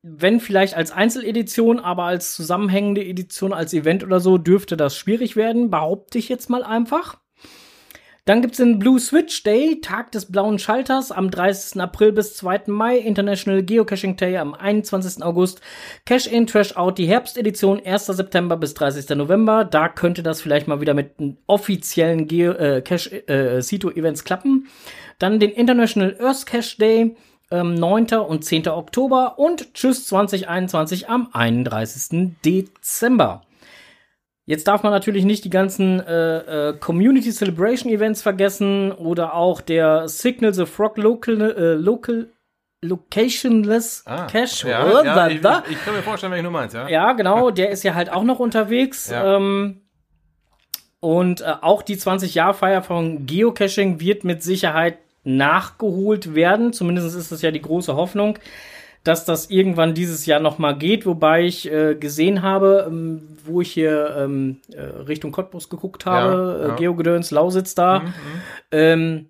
[0.04, 5.36] Wenn vielleicht als Einzeledition, aber als zusammenhängende Edition, als Event oder so, dürfte das schwierig
[5.36, 7.18] werden, behaupte ich jetzt mal einfach.
[8.28, 11.80] Dann gibt's den Blue Switch Day, Tag des blauen Schalters, am 30.
[11.80, 12.64] April bis 2.
[12.68, 15.24] Mai, International Geocaching Day am 21.
[15.24, 15.62] August,
[16.06, 18.08] Cash in, Trash out, die Herbstedition, 1.
[18.08, 19.16] September bis 30.
[19.16, 19.64] November.
[19.64, 21.12] Da könnte das vielleicht mal wieder mit
[21.46, 24.68] offiziellen Geo äh, Cache äh, Sito Events klappen.
[25.20, 27.16] Dann den International Earth Cache Day
[27.50, 28.08] ähm, 9.
[28.28, 28.68] und 10.
[28.68, 32.34] Oktober und tschüss 2021 am 31.
[32.44, 33.47] Dezember.
[34.48, 39.60] Jetzt darf man natürlich nicht die ganzen äh, äh, Community Celebration Events vergessen oder auch
[39.60, 42.30] der Signal the Frog Local, äh, Local
[42.82, 44.70] Locationless Cache.
[44.70, 46.88] Ja, Äh, ja, da, ich, ich, ich kann mir vorstellen, welchen du meinst, ja?
[46.88, 49.10] Ja, genau, der ist ja halt auch noch unterwegs.
[49.10, 49.36] Ja.
[49.36, 49.82] Ähm,
[51.02, 56.72] und äh, auch die 20-Jahr-Feier von Geocaching wird mit Sicherheit nachgeholt werden.
[56.72, 58.40] Zumindest ist das ja die große Hoffnung,
[59.08, 61.06] dass das irgendwann dieses Jahr noch mal geht.
[61.06, 66.60] Wobei ich äh, gesehen habe, ähm, wo ich hier ähm, äh, Richtung Cottbus geguckt habe,
[66.62, 66.74] Ja, ja.
[66.74, 68.04] äh, Geogedöns, Lausitz da,
[68.72, 69.30] ähm,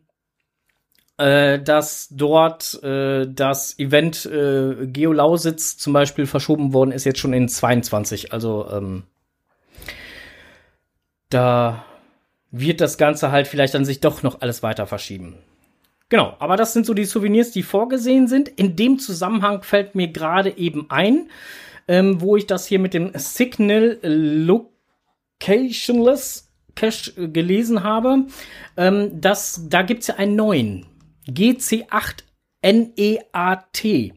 [1.18, 7.20] äh, dass dort äh, das Event äh, Geo Lausitz zum Beispiel verschoben worden ist, jetzt
[7.20, 8.34] schon in 22.
[8.34, 9.04] Also ähm,
[11.30, 11.84] da
[12.52, 15.36] wird das Ganze halt vielleicht an sich doch noch alles weiter verschieben.
[16.10, 18.48] Genau, aber das sind so die Souvenirs, die vorgesehen sind.
[18.48, 21.30] In dem Zusammenhang fällt mir gerade eben ein,
[21.88, 24.00] ähm, wo ich das hier mit dem Signal
[25.42, 28.28] Locationless Cache äh, gelesen habe,
[28.78, 30.86] ähm, dass da gibt's ja einen neuen
[31.28, 32.24] GC8
[32.64, 34.14] NEAT.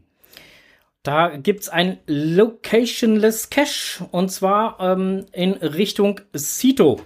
[1.02, 7.00] Da gibt's ein Locationless Cache und zwar ähm, in Richtung Sito.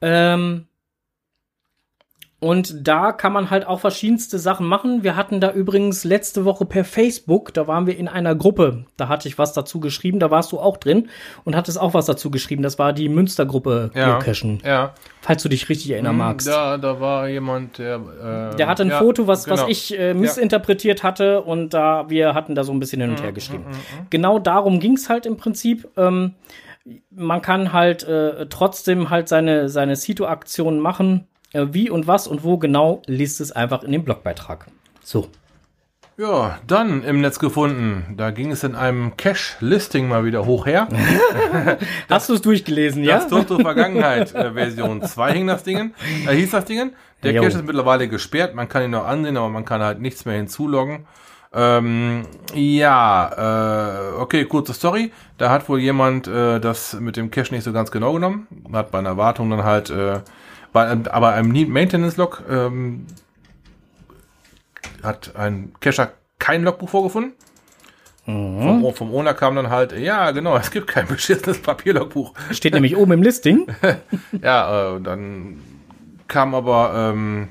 [0.00, 0.66] Ähm,
[2.44, 5.02] und da kann man halt auch verschiedenste Sachen machen.
[5.02, 9.08] Wir hatten da übrigens letzte Woche per Facebook, da waren wir in einer Gruppe, da
[9.08, 11.08] hatte ich was dazu geschrieben, da warst du auch drin
[11.44, 12.62] und hattest auch was dazu geschrieben.
[12.62, 14.18] Das war die Münstergruppe Ja.
[14.18, 14.92] Geocachen, Ja.
[15.22, 16.46] falls du dich richtig erinnern magst.
[16.46, 17.96] Da, da war jemand, der.
[18.52, 19.56] Äh, Der hatte ein ja, Foto, was, genau.
[19.62, 23.18] was ich äh, missinterpretiert hatte und da wir hatten da so ein bisschen hin und
[23.20, 23.64] Mhm, her geschrieben.
[24.10, 25.88] Genau darum ging's halt im Prinzip.
[25.96, 26.34] Ähm,
[27.10, 31.26] man kann halt äh, trotzdem halt seine, seine Sito-Aktionen machen.
[31.54, 34.66] Äh, wie und was und wo genau, liest es einfach in dem Blogbeitrag.
[35.02, 35.28] So.
[36.16, 38.14] Ja, dann im Netz gefunden.
[38.16, 40.86] Da ging es in einem Cache-Listing mal wieder hoch her.
[42.08, 43.16] Hast du es durchgelesen, ja?
[43.16, 45.92] Das Toto Vergangenheit äh, Version 2 hing das Ding,
[46.28, 46.92] äh, hieß das Ding.
[47.24, 47.42] Der Jo.
[47.42, 50.36] Cache ist mittlerweile gesperrt, man kann ihn noch ansehen, aber man kann halt nichts mehr
[50.36, 51.06] hinzuloggen.
[51.52, 55.12] Ähm, ja, äh, okay, kurze Story.
[55.38, 58.46] Da hat wohl jemand äh, das mit dem Cache nicht so ganz genau genommen.
[58.72, 60.20] Hat bei einer Wartung dann halt, äh,
[60.74, 63.06] bei, einem- aber einem Need Maintenance Log ähm,
[65.02, 67.32] hat ein Cacher kein Logbuch vorgefunden.
[68.26, 72.32] Vom, vom Owner kam dann halt, ja, genau, es gibt kein beschissenes Papierlogbuch.
[72.50, 73.66] Steht nämlich oben im Listing.
[74.42, 75.60] Ja, äh, dann
[76.26, 77.48] kam aber, ähm,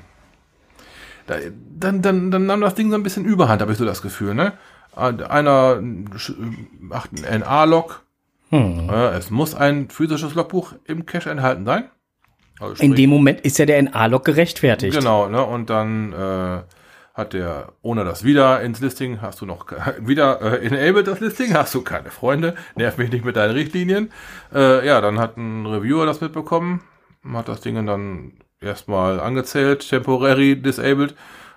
[1.26, 1.36] da,
[1.78, 4.34] dann, dann, dann nahm das Ding so ein bisschen Überhand, habe ich so das Gefühl,
[4.34, 4.52] ne?
[4.96, 5.80] Einer
[6.80, 8.02] macht einen NA-Log.
[8.50, 11.84] Äh, es muss ein physisches Logbuch im Cache enthalten sein.
[12.60, 14.96] Also In dem Moment ist ja der NA-Log gerechtfertigt.
[14.96, 15.44] Genau, ne?
[15.44, 16.62] Und dann äh,
[17.14, 19.66] hat der ohne das wieder ins Listing, hast du noch
[20.00, 24.10] wieder äh, enabled das Listing, hast du keine Freunde, nerv mich nicht mit deinen Richtlinien.
[24.52, 26.82] Äh, ja, dann hat ein Reviewer das mitbekommen,
[27.32, 31.14] hat das Ding dann erstmal angezählt, temporary disabled.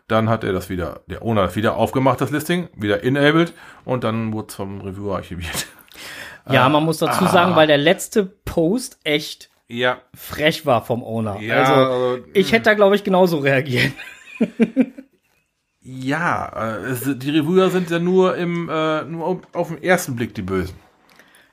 [0.08, 4.04] Dann hat er das wieder, der Owner hat wieder aufgemacht, das Listing, wieder enabled und
[4.04, 5.68] dann wurde es vom Reviewer archiviert.
[6.50, 11.40] Ja, man muss dazu sagen, weil der letzte Post echt Ja, frech war vom Owner.
[11.42, 13.92] Ja, also, also, ich hätte da, glaube ich, genauso reagiert.
[15.82, 20.34] ja, äh, es, die Reviewer sind ja nur im, äh, nur auf, den ersten Blick
[20.36, 20.76] die Bösen.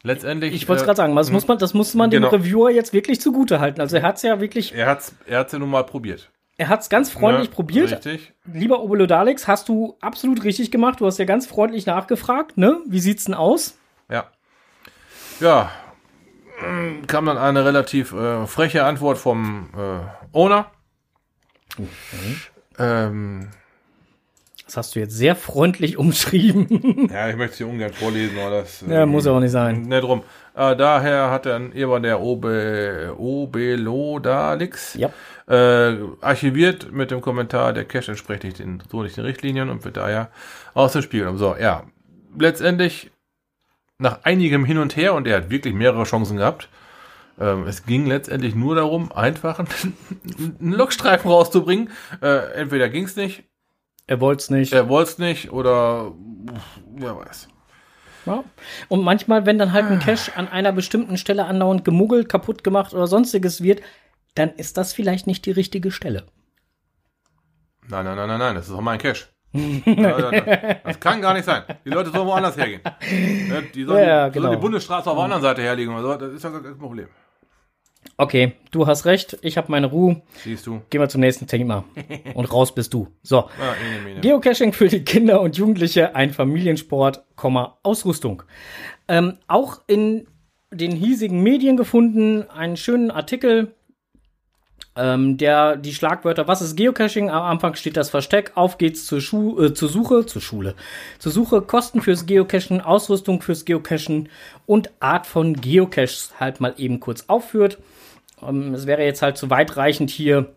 [0.03, 0.53] Letztendlich.
[0.55, 2.29] Ich wollte es äh, gerade sagen, das muss man, das muss man Genau.
[2.31, 3.81] dem Reviewer jetzt wirklich zugute halten.
[3.81, 6.31] Also er hat es ja wirklich, Er hat's, er hat's ja nun mal probiert.
[6.59, 7.55] er hat es ganz freundlich Ne?
[7.55, 7.90] probiert.
[7.92, 8.33] Richtig.
[8.53, 11.00] Lieber Obelodalix, hast du absolut richtig gemacht.
[11.00, 12.81] Du hast ja ganz freundlich nachgefragt, ne?
[12.87, 13.79] Wie sieht's denn aus?
[14.11, 14.27] Ja.
[15.40, 15.70] Ja.
[17.07, 20.71] Kam dann eine relativ äh, freche Antwort vom äh, Owner.
[22.79, 23.49] Ähm,
[24.67, 27.09] Das hast du jetzt sehr freundlich umschrieben.
[27.12, 28.83] ja, ich möchte sie ungern vorlesen, aber das.
[28.88, 29.83] ja, ähm, muss ja auch nicht sein.
[29.83, 30.23] Ne, drum.
[30.57, 35.11] Äh, daher hat dann eben der Obe, Obelodalix Ja.
[35.49, 39.85] äh, archiviert mit dem Kommentar, der Cache entspricht nicht den, so nicht den Richtlinien und
[39.85, 40.31] wird daher
[40.75, 41.38] aus dem Spiel genommen.
[41.38, 41.83] So, ja.
[42.38, 43.11] Letztendlich,
[43.98, 46.68] nach einigem Hin und Her, und er hat wirklich mehrere Chancen gehabt,
[47.38, 49.59] ähm, es ging letztendlich nur darum, einfach
[50.61, 51.90] einen, Lokstreifen rauszubringen.
[52.22, 53.44] Äh, entweder ging es nicht,
[54.07, 54.72] Er wollte es nicht.
[54.72, 56.12] er wollte es nicht, oder
[56.94, 57.48] wer weiß.
[58.26, 58.44] Ja.
[58.88, 62.94] Und manchmal, wenn dann halt ein Cache an einer bestimmten Stelle andauernd gemuggelt, kaputt gemacht
[62.94, 63.83] oder sonstiges wird,
[64.35, 66.24] dann ist das vielleicht nicht die richtige Stelle.
[67.87, 69.34] Nein, nein, nein, nein, nein, das ist doch mein Cash.
[69.55, 71.62] Ja, das kann gar nicht sein.
[71.85, 72.81] Die Leute sollen woanders hergehen.
[72.85, 74.47] Ne, Die sollen, Ja, die, genau.
[74.49, 76.14] sollen die Bundesstraße auf der anderen Seite herlegen so.
[76.17, 77.07] Das ist ja kein Problem.
[78.17, 80.23] Okay, du hast recht, ich habe meine Ruhe.
[80.43, 80.83] Siehst du?
[80.90, 81.85] Gehen wir zum nächsten Thema.
[82.35, 83.09] Und raus bist du.
[83.23, 83.38] So.
[83.38, 83.75] Ah.
[84.21, 87.25] Geocaching für die Kinder und Jugendliche, ein Familiensport,
[87.83, 88.43] Ausrüstung.
[89.09, 90.27] Ähm, auch in
[90.73, 93.75] den hiesigen Medien gefunden, einen schönen Artikel,
[94.96, 97.30] ähm, der die Schlagwörter, was ist Geocaching?
[97.30, 100.74] Am Anfang steht das Versteck, auf geht's zur, Schu äh, zur Suche, zur Schule,
[101.18, 104.28] zur Suche, Kosten fürs Geocachen, Ausrüstung fürs Geocachen
[104.66, 107.78] und Art von Geocaches halt mal eben kurz aufführt.
[108.42, 110.50] Ähm, es wäre jetzt halt zu weitreichend hier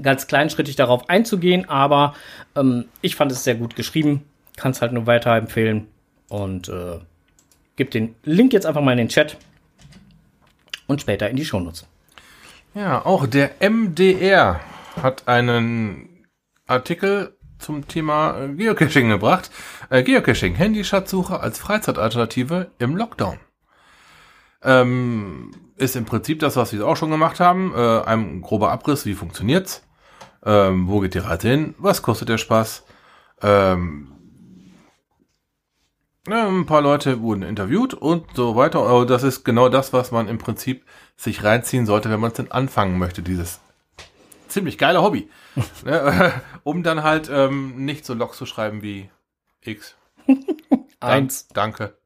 [0.00, 2.14] ganz kleinschrittig darauf einzugehen, aber
[2.56, 4.24] ähm, ich fand es sehr gut geschrieben,
[4.56, 5.86] kann es halt nur weiterempfehlen
[6.28, 6.98] und äh,
[7.76, 9.36] gebe den Link jetzt einfach mal in den Chat
[10.86, 11.86] und später in die Shownotes.
[12.74, 14.60] Ja, auch der MDR
[15.02, 16.26] hat einen
[16.66, 19.50] Artikel zum Thema äh, Geocaching gebracht.
[19.90, 23.38] Äh, Geocaching, Handyschatzsuche als Freizeitalternative im Lockdown.
[24.62, 27.74] Ähm, ist im Prinzip das, was wir auch schon gemacht haben.
[27.76, 29.86] Äh, ein grober Abriss, wie funktioniert's?
[30.44, 31.74] Ähm, wo geht die Reise hin?
[31.76, 32.84] Was kostet der Spaß?
[33.42, 34.21] Ähm,
[36.28, 38.80] ein paar Leute wurden interviewt und so weiter.
[38.80, 40.84] Aber das ist genau das, was man im Prinzip
[41.16, 43.60] sich reinziehen sollte, wenn man es denn anfangen möchte, dieses
[44.48, 45.28] ziemlich geile Hobby.
[45.84, 49.10] ne, um dann halt ähm, nicht so Logs zu schreiben wie
[49.62, 49.96] X.
[51.00, 51.48] Eins.
[51.48, 51.96] Dank, danke.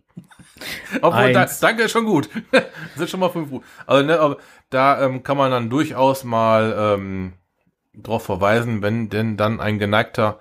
[1.02, 2.31] Obwohl, da, danke ist schon gut.
[2.50, 2.64] Das
[2.96, 3.62] sind schon mal fünf gut.
[3.87, 4.38] Also, ne, aber
[4.70, 7.35] da ähm, kann man dann durchaus mal ähm,
[7.92, 10.40] darauf verweisen, wenn denn dann ein geneigter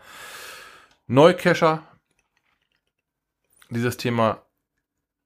[1.07, 1.83] Neucacher
[3.69, 4.41] dieses Thema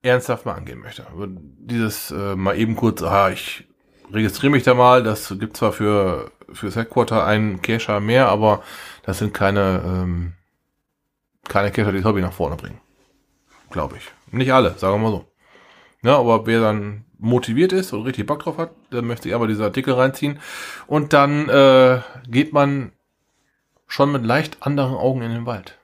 [0.02, 1.06] ernsthaft mal angehen möchte.
[1.58, 3.68] Dieses äh, mal eben kurz, ah, ich
[4.12, 8.64] registriere mich da mal, das gibt zwar für fürs Headquarter einen Cacher mehr, aber
[9.04, 10.34] das sind keine ähm,
[11.48, 12.80] keine Cacher, die das Hobby nach vorne bringen.
[13.70, 14.04] Glaube ich.
[14.32, 15.26] Nicht alle, sagen wir mal so.
[16.02, 19.48] Ja, aber wer dann motiviert ist und richtig Bock drauf hat, der möchte sich aber
[19.48, 20.40] diese Artikel reinziehen.
[20.88, 22.94] Und dann äh, geht man
[23.88, 25.78] schon mit leicht anderen Augen in den Wald.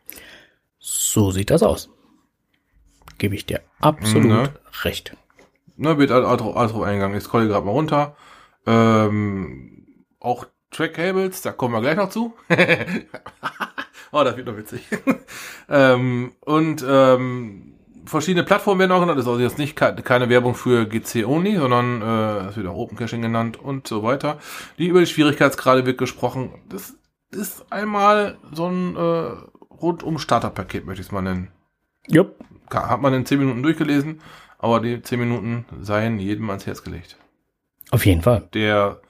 [0.80, 1.90] So sieht das aus.
[3.18, 4.54] Gebe ich dir absolut Ne?
[4.84, 5.16] recht.
[5.78, 7.18] Ne, wird drauf alles drauf eingegangen.
[7.18, 8.16] Ich scrolle gerade mal runter.
[8.66, 9.88] Ähm,
[10.20, 12.34] auch Track Cables, da kommen wir gleich noch zu.
[14.12, 14.82] oh, das wird noch witzig.
[15.70, 17.74] ähm, und ähm,
[18.06, 19.18] verschiedene Plattformen werden auch genannt.
[19.18, 22.68] Das ist also jetzt nicht ke- keine Werbung für GC Only, sondern äh, es wird
[22.68, 24.40] auch Open Caching genannt und so weiter.
[24.78, 26.54] Die über die Schwierigkeitsgrade wird gesprochen.
[26.70, 26.96] Das
[27.32, 31.50] ist einmal so ein äh, rundum Starterpaket, möchte ich es mal nennen.
[32.08, 32.36] Jupp.
[32.72, 34.22] Hat man in 10 Minuten durchgelesen,
[34.58, 37.18] aber die 10 Minuten seien jedem ans Herz gelegt,
[37.92, 38.48] Auf jeden Fall.
[38.54, 39.02] der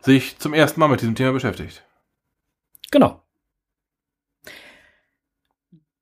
[0.00, 1.84] sich zum ersten Mal mit diesem Thema beschäftigt.
[2.90, 3.22] Genau.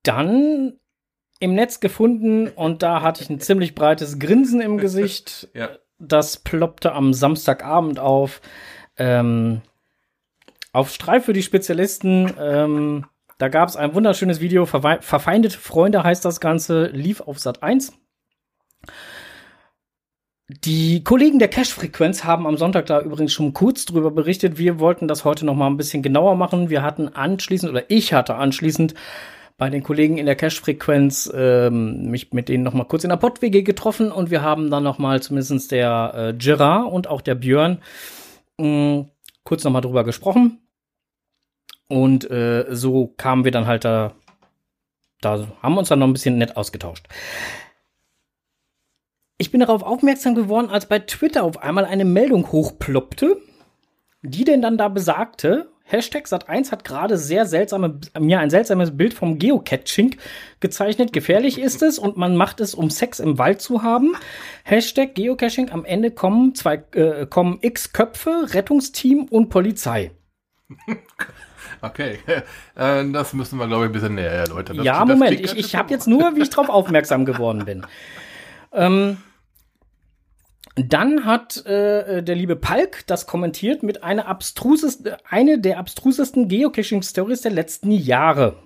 [0.02, 0.78] Dann
[1.38, 5.48] im Netz gefunden und da hatte ich ein ziemlich breites Grinsen im Gesicht.
[5.54, 5.70] Ja.
[6.02, 8.40] Das ploppte am Samstagabend auf.
[8.96, 9.60] Ähm,
[10.72, 12.32] auf Streif für die Spezialisten.
[12.40, 13.04] Ähm,
[13.40, 14.66] da gab es ein wunderschönes Video.
[14.66, 16.88] Verfeindete Freunde heißt das Ganze.
[16.88, 17.94] Lief auf Sat 1.
[20.46, 24.58] Die Kollegen der Cash-Frequenz haben am Sonntag da übrigens schon kurz drüber berichtet.
[24.58, 26.68] Wir wollten das heute noch mal ein bisschen genauer machen.
[26.68, 28.92] Wir hatten anschließend, oder ich hatte anschließend
[29.56, 33.16] bei den Kollegen in der Cash-Frequenz ähm, mich mit denen noch mal kurz in der
[33.16, 37.36] Pott-WG getroffen und wir haben dann noch mal zumindest der äh, Gerard und auch der
[37.36, 37.78] Björn
[38.58, 39.06] mh,
[39.44, 40.58] kurz noch mal drüber gesprochen.
[41.90, 44.12] Und äh, so kamen wir dann halt da,
[45.20, 47.08] da haben wir uns dann noch ein bisschen nett ausgetauscht.
[49.38, 53.38] Ich bin darauf aufmerksam geworden, als bei Twitter auf einmal eine Meldung hochploppte,
[54.22, 59.12] die denn dann da besagte, Hashtag Sat1 hat gerade sehr seltsame, mir ein seltsames Bild
[59.12, 60.14] vom Geocaching
[60.60, 61.12] gezeichnet.
[61.12, 64.14] Gefährlich ist es und man macht es, um Sex im Wald zu haben.
[64.62, 70.12] Hashtag Geocaching, am Ende kommen zwei, äh, kommen x Köpfe, Rettungsteam und Polizei.
[71.82, 72.18] Okay,
[72.76, 74.76] äh, das müssen wir, glaube ich, ein bisschen näher erläutern.
[74.76, 77.86] Das- ja, das Moment, ich, ich habe jetzt nur, wie ich drauf aufmerksam geworden bin.
[78.72, 79.16] Ähm,
[80.76, 87.40] dann hat äh, der liebe Palk das kommentiert mit einer abstruseste, eine der abstrusesten Geocaching-Stories
[87.40, 88.62] der letzten Jahre.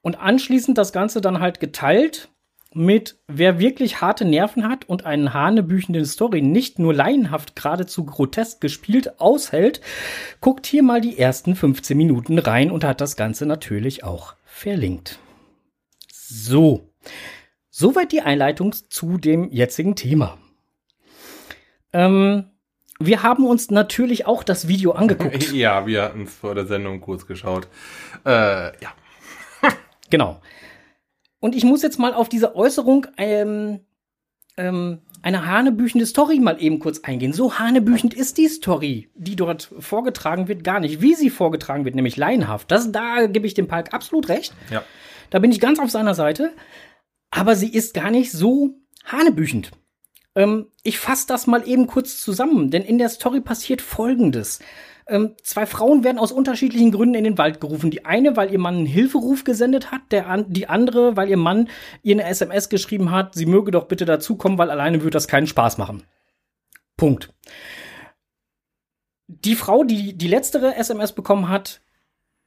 [0.00, 2.30] Und anschließend das Ganze dann halt geteilt
[2.74, 8.60] mit wer wirklich harte Nerven hat und einen hanebüchenden Story nicht nur laienhaft geradezu grotesk
[8.60, 9.80] gespielt aushält,
[10.40, 15.18] guckt hier mal die ersten 15 Minuten rein und hat das Ganze natürlich auch verlinkt.
[16.10, 16.88] So.
[17.70, 20.38] Soweit die Einleitung zu dem jetzigen Thema.
[21.92, 22.50] Ähm,
[22.98, 25.52] wir haben uns natürlich auch das Video angeguckt.
[25.52, 27.68] Ja, wir hatten es vor der Sendung kurz geschaut.
[28.24, 28.94] Äh, ja.
[30.10, 30.40] Genau.
[31.42, 33.80] Und ich muss jetzt mal auf diese Äußerung ähm,
[34.56, 37.32] ähm, eine hanebüchende Story mal eben kurz eingehen.
[37.32, 41.00] So hanebüchend ist die Story, die dort vorgetragen wird, gar nicht.
[41.00, 42.70] Wie sie vorgetragen wird, nämlich laienhaft.
[42.70, 44.54] Das, da gebe ich dem Palk absolut recht.
[44.70, 44.84] Ja.
[45.30, 46.52] Da bin ich ganz auf seiner Seite.
[47.32, 49.72] Aber sie ist gar nicht so hanebüchend.
[50.36, 54.60] Ähm, ich fasse das mal eben kurz zusammen, denn in der Story passiert Folgendes.
[55.06, 57.90] Ähm, zwei Frauen werden aus unterschiedlichen Gründen in den Wald gerufen.
[57.90, 61.36] Die eine, weil ihr Mann einen Hilferuf gesendet hat, der an, die andere, weil ihr
[61.36, 61.68] Mann
[62.02, 65.46] ihr eine SMS geschrieben hat, sie möge doch bitte dazukommen, weil alleine würde das keinen
[65.46, 66.02] Spaß machen.
[66.96, 67.32] Punkt.
[69.26, 71.80] Die Frau, die die letztere SMS bekommen hat,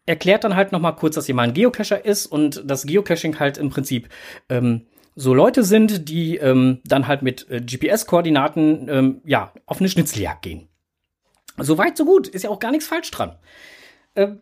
[0.05, 3.39] erklärt dann halt noch mal kurz, dass ihr mal ein Geocacher ist und das Geocaching
[3.39, 4.09] halt im Prinzip
[4.49, 4.85] ähm,
[5.15, 10.41] so Leute sind, die ähm, dann halt mit äh, GPS-Koordinaten ähm, ja auf eine Schnitzeljagd
[10.41, 10.67] gehen.
[11.57, 12.27] So weit, so gut.
[12.27, 13.37] Ist ja auch gar nichts falsch dran.
[14.15, 14.41] Ähm,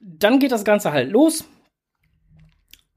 [0.00, 1.44] dann geht das Ganze halt los.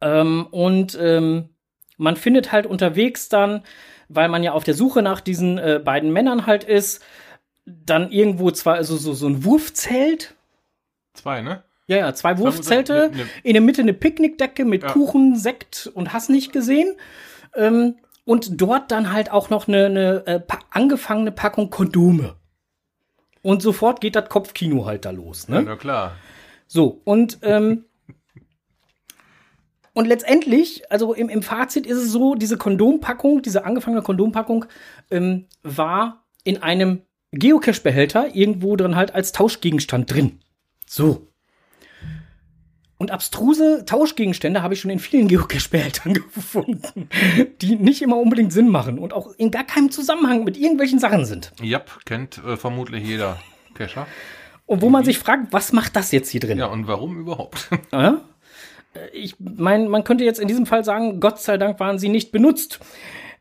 [0.02, 1.50] Ähm, und ähm,
[1.98, 3.64] man findet halt unterwegs dann,
[4.10, 7.04] weil man ja auf der Suche nach diesen äh, beiden Männern halt ist,
[7.66, 10.36] dann irgendwo zwar also so, so ein Wurfzelt.
[11.14, 11.64] Zwei, ne?
[11.88, 13.10] Ja, ja, zwei Wurfzelte.
[13.12, 14.92] Ne- ne- In der Mitte eine Picknickdecke mit Ja.
[14.92, 16.96] Kuchen, Sekt und hast nicht gesehen.
[17.56, 17.96] Ähm,
[18.26, 22.36] und dort dann halt auch noch eine, eine äh, angefangene Packung Kondome.
[23.42, 25.48] Und sofort geht das Kopfkino halt da los.
[25.48, 25.58] Ne?
[25.58, 26.16] Ja, na klar.
[26.68, 27.86] So, und, ähm,
[29.94, 34.66] und letztendlich, also im, im Fazit ist es so, diese Kondompackung, diese angefangene Kondompackung
[35.12, 40.40] ähm, war in einem Geocache-Behälter irgendwo drin halt als Tauschgegenstand drin.
[40.86, 41.28] So.
[43.00, 47.10] Und abstruse Tauschgegenstände habe ich schon in vielen Geocache-Behältern gefunden,
[47.62, 51.26] die nicht immer unbedingt Sinn machen und auch in gar keinem Zusammenhang mit irgendwelchen Sachen
[51.26, 51.52] sind.
[51.62, 53.38] Jap, kennt äh, vermutlich jeder
[53.76, 54.08] Cacher.
[54.66, 56.58] Und wo man sich fragt, was macht das jetzt hier drin?
[56.58, 57.70] Ja, und warum überhaupt?
[57.92, 58.22] Ja?
[58.94, 62.10] Äh, Ich meine, man könnte jetzt in diesem Fall sagen, Gott sei Dank waren sie
[62.10, 62.80] nicht benutzt.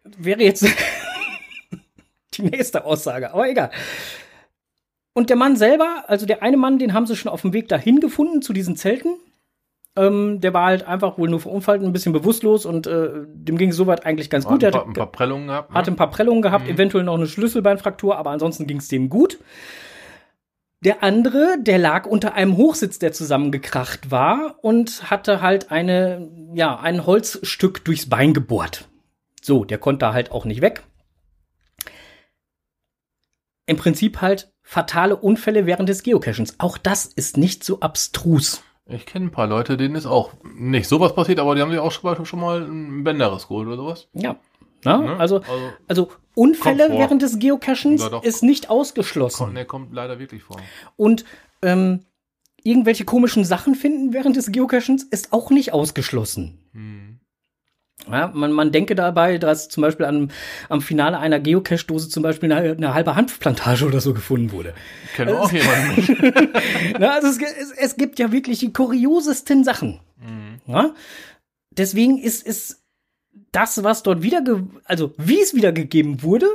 [0.04, 0.66] Wäre jetzt
[2.34, 3.70] die nächste Aussage, aber egal.
[5.14, 7.68] Und der Mann selber, also der eine Mann, den haben sie schon auf dem Weg
[7.68, 9.16] dahin gefunden, zu diesen Zelten.
[9.96, 13.70] Ähm, der war halt einfach wohl nur verunfallt, ein bisschen bewusstlos und äh, dem ging
[13.70, 14.62] es soweit eigentlich ganz gut.
[14.62, 15.72] Hat Er ein paar, hatte, ein paar Prellungen gehabt.
[15.74, 15.94] hatte Ne?
[15.94, 19.38] ein paar Prellungen gehabt, eventuell noch eine Schlüsselbeinfraktur, aber ansonsten ging es dem gut.
[20.84, 26.78] Der andere, der lag unter einem Hochsitz, der zusammengekracht war und hatte halt eine, ja,
[26.78, 28.88] ein Holzstück durchs Bein gebohrt.
[29.42, 30.82] So, der konnte da halt auch nicht weg.
[33.66, 36.56] Im Prinzip halt fatale Unfälle während des Geocachens.
[36.58, 38.62] Auch das ist nicht so abstrus.
[38.88, 41.80] Ich kenne ein paar Leute, denen ist auch nicht sowas passiert, aber die haben sich
[41.80, 44.08] auch schon mal, schon mal ein Bänderes geholt oder sowas.
[44.12, 44.36] Ja.
[44.84, 45.16] Na, Ne?
[45.18, 48.22] also, Also- also Unfälle während des Geocachens doch.
[48.22, 49.38] ist nicht ausgeschlossen.
[49.38, 50.58] Kommt, ne, kommt leider wirklich vor.
[50.96, 51.24] Und
[51.62, 52.00] ähm,
[52.62, 56.58] irgendwelche komischen Sachen finden während des Geocachens ist auch nicht ausgeschlossen.
[56.72, 57.15] Hm.
[58.10, 60.28] Ja, man, man denke dabei, dass zum Beispiel am,
[60.68, 64.74] am Finale einer Geocache-Dose zum Beispiel eine, eine halbe Hanfplantage oder so gefunden wurde.
[65.06, 66.52] Ich kenne auch jemanden.
[67.00, 70.00] Na, also es, es, es gibt ja wirklich die kuriosesten Sachen.
[70.66, 70.94] Ja?
[71.72, 72.84] Deswegen ist, ist
[73.52, 74.42] das, was dort wieder,
[74.84, 76.46] also wie es wiedergegeben wurde,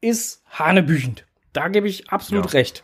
[0.00, 1.26] ist hanebüchend.
[1.52, 2.50] Da gebe ich absolut Ja.
[2.52, 2.82] recht.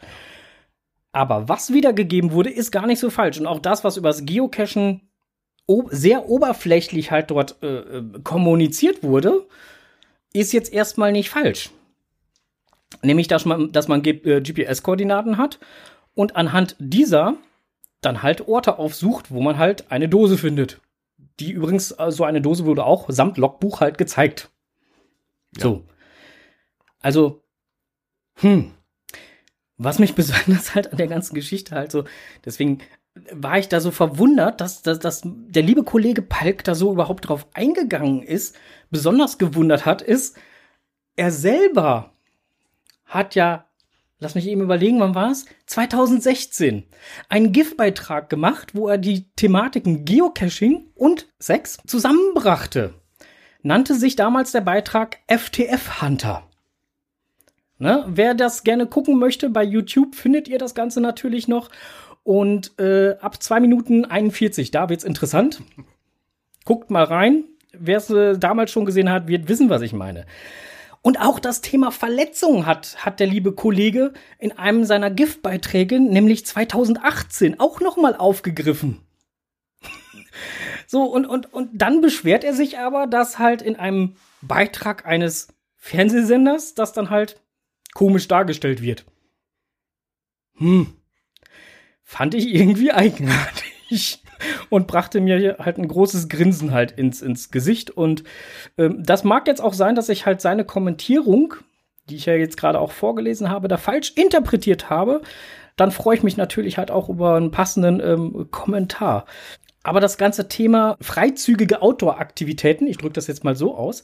[1.12, 3.39] Aber was wiedergegeben wurde, ist gar nicht so falsch.
[3.39, 5.03] Und auch das, was übers Geocachen
[5.91, 9.47] sehr oberflächlich halt dort äh, äh, kommuniziert wurde,
[10.33, 11.71] ist jetzt erstmal nicht falsch.
[13.03, 15.59] Nämlich, dass man, dass man G- äh, GPS-Koordinaten hat
[16.15, 17.37] und anhand dieser
[18.01, 20.81] dann halt Orte aufsucht, wo man halt eine Dose findet.
[21.41, 24.51] Die übrigens, äh, so eine Dose wurde auch samt Logbuch halt gezeigt.
[25.57, 25.85] So.
[27.01, 27.43] Also,
[28.37, 28.73] hm.
[29.79, 32.05] Was mich besonders halt an der ganzen Geschichte halt so,
[32.45, 32.79] deswegen
[33.15, 37.29] war ich da so verwundert, dass, dass, dass der liebe Kollege Palk da so überhaupt
[37.29, 38.57] drauf eingegangen ist.
[38.91, 40.37] Besonders gewundert hat, ist,
[41.17, 42.13] er selber
[43.05, 43.67] hat ja,
[44.19, 45.45] lass mich eben überlegen, wann war es?
[45.67, 46.85] 2016
[47.29, 52.95] einen GIF-Beitrag gemacht, wo er die Thematiken Geocaching und Sex zusammenbrachte.
[53.63, 56.49] Nannte sich damals der Beitrag FTF Hunter.
[57.79, 58.05] Ne?
[58.07, 61.69] Wer das gerne gucken möchte, bei YouTube findet ihr das Ganze natürlich noch.
[62.25, 65.62] Und äh, ab 2 Minuten 41, da wird's interessant.
[66.64, 67.45] Guckt mal rein.
[67.73, 70.27] Wer es äh, damals schon gesehen hat, wird wissen, was ich meine.
[71.03, 76.47] Und auch das Thema Verletzungen hat, hat der liebe Kollege in einem seiner Giftbeiträge, nämlich
[76.47, 79.01] 2018, auch nochmal aufgegriffen.
[80.87, 85.49] so, und, und, und dann beschwert er sich aber, dass halt in einem Beitrag eines
[85.77, 87.41] Fernsehsenders das dann halt
[87.95, 89.05] komisch dargestellt wird.
[90.59, 90.95] Hm.
[92.13, 94.23] Fand ich irgendwie eigenartig.
[94.69, 97.91] und brachte mir halt ein großes Grinsen halt ins, ins Gesicht.
[97.91, 98.23] Und
[98.77, 101.55] ähm, das mag jetzt auch sein, dass ich halt seine Kommentierung,
[102.11, 105.23] die ich ja jetzt gerade auch vorgelesen habe, da falsch interpretiert habe.
[105.77, 109.25] Dann freue ich mich natürlich halt auch über einen passenden ähm, Kommentar.
[109.83, 114.03] Aber das ganze Thema freizügige Outdoor-Aktivitäten, ich drücke das jetzt mal so aus,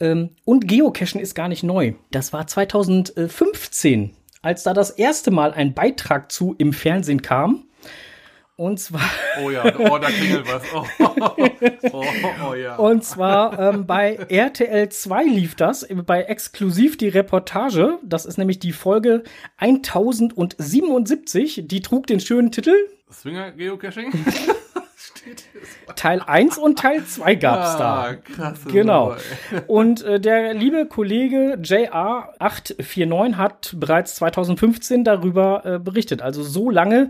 [0.00, 1.92] ähm, und Geocachen ist gar nicht neu.
[2.10, 7.64] Das war 2015, als da das erste Mal ein Beitrag zu im Fernsehen kam.
[8.56, 9.02] Und zwar.
[9.42, 10.62] Oh ja, oh, da klingelt was.
[10.72, 10.86] Oh,
[11.92, 12.04] oh, oh,
[12.50, 12.76] oh ja.
[12.76, 17.98] Und zwar ähm, bei RTL 2 lief das, bei exklusiv die Reportage.
[18.04, 19.24] Das ist nämlich die Folge
[19.56, 21.64] 1077.
[21.66, 22.76] Die trug den schönen Titel.
[23.10, 24.12] Swinger Geocaching?
[25.96, 28.14] Teil 1 und Teil 2 gab's ah, da.
[28.14, 29.16] Krasse Genau.
[29.50, 36.22] Nummer, Und äh, der liebe Kollege JR849 hat bereits 2015 darüber äh, berichtet.
[36.22, 37.08] Also so lange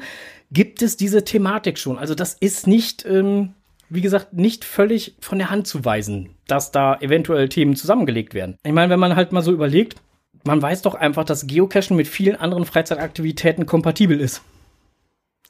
[0.50, 1.98] gibt es diese Thematik schon.
[1.98, 3.54] Also das ist nicht, ähm,
[3.88, 8.58] wie gesagt, nicht völlig von der Hand zu weisen, dass da eventuell Themen zusammengelegt werden.
[8.64, 9.96] Ich meine, wenn man halt mal so überlegt,
[10.44, 14.42] man weiß doch einfach, dass Geocachen mit vielen anderen Freizeitaktivitäten kompatibel ist.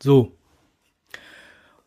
[0.01, 0.33] So.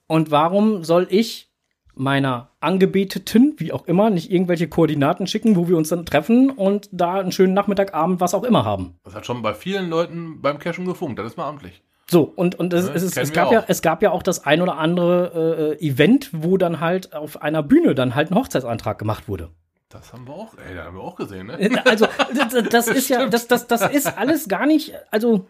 [0.08, 1.51] Und warum soll ich
[1.93, 6.89] meiner Angebeteten, wie auch immer, nicht irgendwelche Koordinaten schicken, wo wir uns dann treffen und
[6.91, 8.95] da einen schönen Nachmittag, Abend, was auch immer haben?
[9.03, 11.20] Das hat schon bei vielen Leuten beim Cashen gefunkt.
[11.20, 11.82] Das ist mal amtlich.
[12.10, 13.66] So, und, und es, Ja, es, ist, es, gab ja, auch.
[13.68, 17.64] es gab ja auch das ein oder andere äh, Event, wo dann halt auf einer
[17.64, 19.49] Bühne dann halt ein Hochzeitsantrag gemacht wurde.
[19.89, 21.82] Das haben wir auch, ey, da haben wir auch gesehen, ne?
[21.86, 25.47] Also, das, das ist ja, das, das, das ist alles gar nicht, also,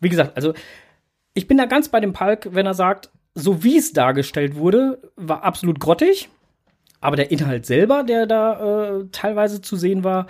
[0.00, 0.54] wie gesagt, also,
[1.34, 4.98] ich bin da ganz bei dem Palk, wenn er sagt, so wie es dargestellt wurde,
[5.14, 6.30] war absolut grottig.
[7.00, 10.26] Aber der Inhalt selber, der da äh, teilweise zu sehen war,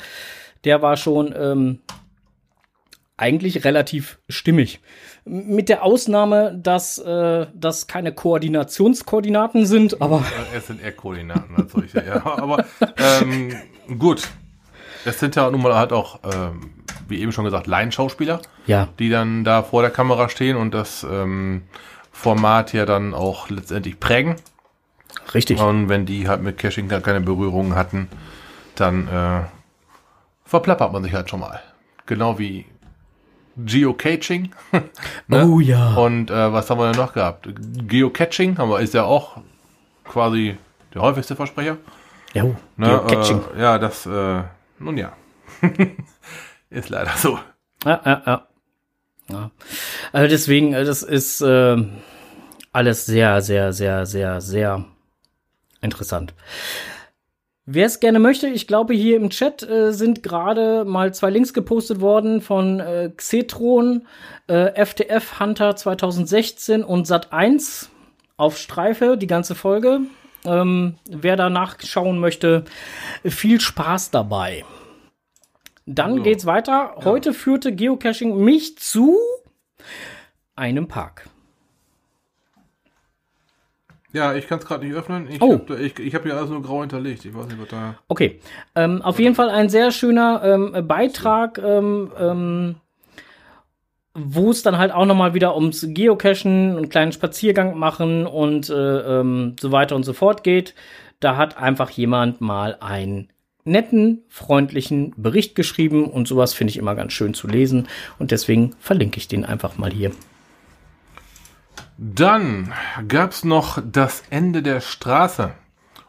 [0.64, 1.78] der war schon ähm,
[3.16, 4.80] eigentlich relativ stimmig.
[5.24, 11.72] Mit der Ausnahme, dass äh, das keine Koordinationskoordinaten sind, aber Es sind eher Koordinaten als
[11.72, 12.26] solche, ja.
[12.26, 12.64] Aber
[12.98, 13.54] ähm,
[13.98, 14.28] gut.
[15.04, 16.72] Es sind ja nun mal halt auch, ähm,
[17.08, 21.06] wie eben schon gesagt, Laienschauspieler, ja, die dann da vor der Kamera stehen und das
[21.08, 21.62] ähm,
[22.16, 24.36] Format ja dann auch letztendlich prägen.
[25.34, 25.60] richtig.
[25.60, 28.08] Und wenn die halt mit Caching gar keine Berührungen hatten,
[28.74, 29.42] dann äh,
[30.44, 31.60] verplappert man sich halt schon mal.
[32.06, 32.64] Genau wie
[33.58, 34.50] Geocaching.
[35.28, 35.46] ne?
[35.46, 35.94] Oh ja.
[35.94, 37.48] Und äh, was haben wir denn noch gehabt?
[37.86, 39.36] Geocaching haben wir, ist ja auch
[40.04, 40.56] quasi
[40.94, 41.76] der häufigste Versprecher.
[42.32, 42.56] Ja, Ne?
[42.78, 43.42] Geocaching.
[43.56, 44.42] Äh, ja, das, äh,
[44.78, 45.12] nun ja.
[46.70, 47.38] ist leider so.
[47.84, 48.46] Ja, ja, ja.
[49.28, 49.50] ja.
[50.16, 51.76] Also deswegen, äh, das ist äh,
[52.72, 54.86] alles sehr, sehr, sehr, sehr, sehr
[55.82, 56.32] interessant.
[57.66, 61.52] Wer es gerne möchte, ich glaube, hier im Chat äh, sind gerade mal zwei Links
[61.52, 64.06] gepostet worden von äh, Xetron,
[64.46, 67.90] äh, FTF Hunter 2016 und Sat 1
[68.38, 70.00] auf Streife, die ganze Folge.
[70.46, 72.64] Ähm, wer da nachschauen möchte,
[73.22, 74.64] viel Spaß dabei.
[75.84, 76.22] Dann So.
[76.22, 76.94] geht's weiter.
[77.04, 79.18] Heute führte Geocaching mich zu
[80.54, 81.28] einem Park.
[84.12, 85.28] Ja, ich kann es gerade nicht öffnen.
[85.30, 85.52] Ich Oh.
[85.54, 87.24] habe ich, ich hab hier alles nur grau hinterlegt.
[87.24, 87.96] Ich weiß nicht, was da.
[88.08, 88.40] Okay,
[88.74, 92.74] ähm, auf jeden Fall ein sehr schöner ähm, Beitrag, ähm, ähm,
[94.14, 98.70] wo es dann halt auch noch mal wieder ums Geocachen, einen kleinen Spaziergang machen und
[98.70, 100.74] äh, ähm, so weiter und so fort geht.
[101.20, 103.28] Da hat einfach jemand mal einen
[103.66, 107.88] netten, freundlichen Bericht geschrieben und sowas finde ich immer ganz schön zu lesen
[108.18, 110.12] und deswegen verlinke ich den einfach mal hier.
[111.98, 112.72] Dann
[113.08, 115.52] gab's noch das Ende der Straße.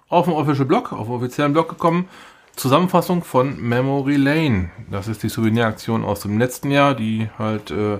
[0.09, 2.07] Auf dem Official Blog, auf dem offiziellen Blog gekommen.
[2.55, 4.71] Zusammenfassung von Memory Lane.
[4.89, 7.99] Das ist die Souveniraktion aus dem letzten Jahr, die halt äh,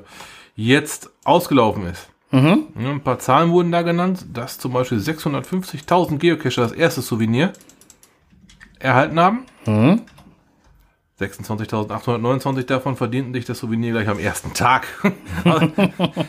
[0.56, 2.10] jetzt ausgelaufen ist.
[2.32, 2.68] Mhm.
[2.76, 7.54] Ein paar Zahlen wurden da genannt, dass zum Beispiel 650.000 Geocacher das erste Souvenir
[8.80, 9.46] erhalten haben.
[9.66, 10.02] Mhm.
[11.20, 14.88] 26.829 davon verdienten sich das Souvenir gleich am ersten Tag.
[15.44, 15.72] Also,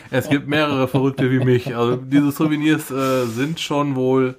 [0.09, 1.75] es gibt mehrere Verrückte wie mich.
[1.75, 4.35] Also diese Souvenirs äh, sind schon wohl,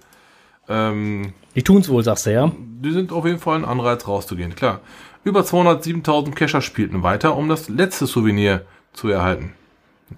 [0.69, 2.51] ähm, Die tun's wohl, sagst du, ja?
[2.57, 4.81] die sind auf jeden Fall ein Anreiz rauszugehen, klar.
[5.23, 9.53] Über 207.000 Cacher spielten weiter, um das letzte Souvenir zu erhalten.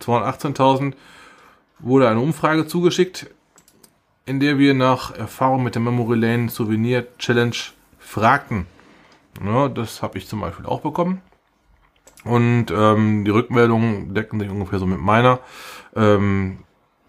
[0.01, 0.95] 218.000
[1.81, 3.29] wurde eine Umfrage zugeschickt,
[4.25, 7.57] in der wir nach Erfahrung mit der Memory Lane Souvenir Challenge
[8.03, 8.67] fragten.
[9.45, 11.23] Ja, das habe ich zum Beispiel auch bekommen.
[12.25, 15.41] Und ähm, die Rückmeldungen decken sich ungefähr so mit meiner,
[15.97, 16.59] ähm,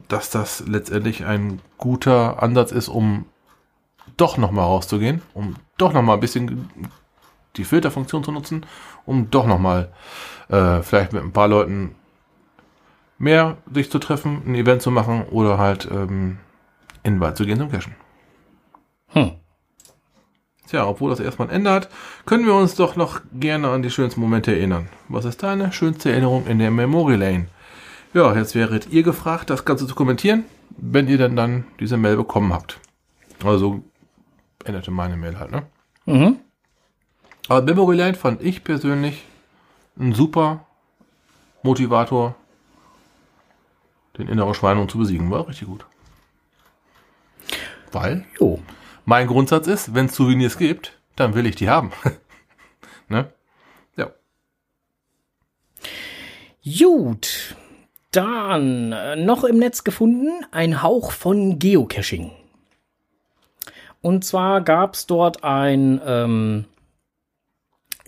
[0.07, 3.25] dass das letztendlich ein guter Ansatz ist, um
[4.17, 6.69] doch nochmal rauszugehen, um doch nochmal ein bisschen
[7.55, 8.65] die Filterfunktion zu nutzen,
[9.05, 9.91] um doch nochmal
[10.49, 11.95] äh, vielleicht mit ein paar Leuten
[13.17, 16.39] mehr sich zu treffen, ein Event zu machen oder halt ähm,
[17.03, 17.95] in den Wald zu gehen zum Cashen.
[19.09, 19.42] Hm.
[20.67, 21.89] Tja, obwohl das erstmal ein Ende hat,
[22.25, 24.89] können wir uns doch noch gerne an die schönsten Momente erinnern.
[25.09, 27.47] Was ist deine schönste Erinnerung in der Memory Lane?
[28.13, 32.15] Ja, jetzt wäret ihr gefragt, das Ganze zu kommentieren, wenn ihr denn dann diese Mail
[32.15, 32.79] bekommen habt.
[33.43, 33.83] Also
[34.63, 35.63] änderte meine Mail halt, ne?
[36.05, 36.37] Mhm.
[37.49, 39.25] Aber Memory Lane fand ich persönlich
[39.99, 40.65] ein super
[41.61, 42.35] Motivator,
[44.17, 45.29] den inneren Schweinung zu besiegen.
[45.29, 45.85] War richtig gut.
[47.91, 48.59] Weil Jo.
[49.05, 51.91] Mein Grundsatz ist, wenn es Souvenirs gibt, dann will ich die haben.
[53.09, 53.31] ne?
[53.97, 54.11] Ja.
[56.65, 57.55] Gut.
[58.11, 62.31] Dann äh, noch im Netz gefunden ein Hauch von Geocaching.
[64.01, 66.65] Und zwar gab es dort ein ähm,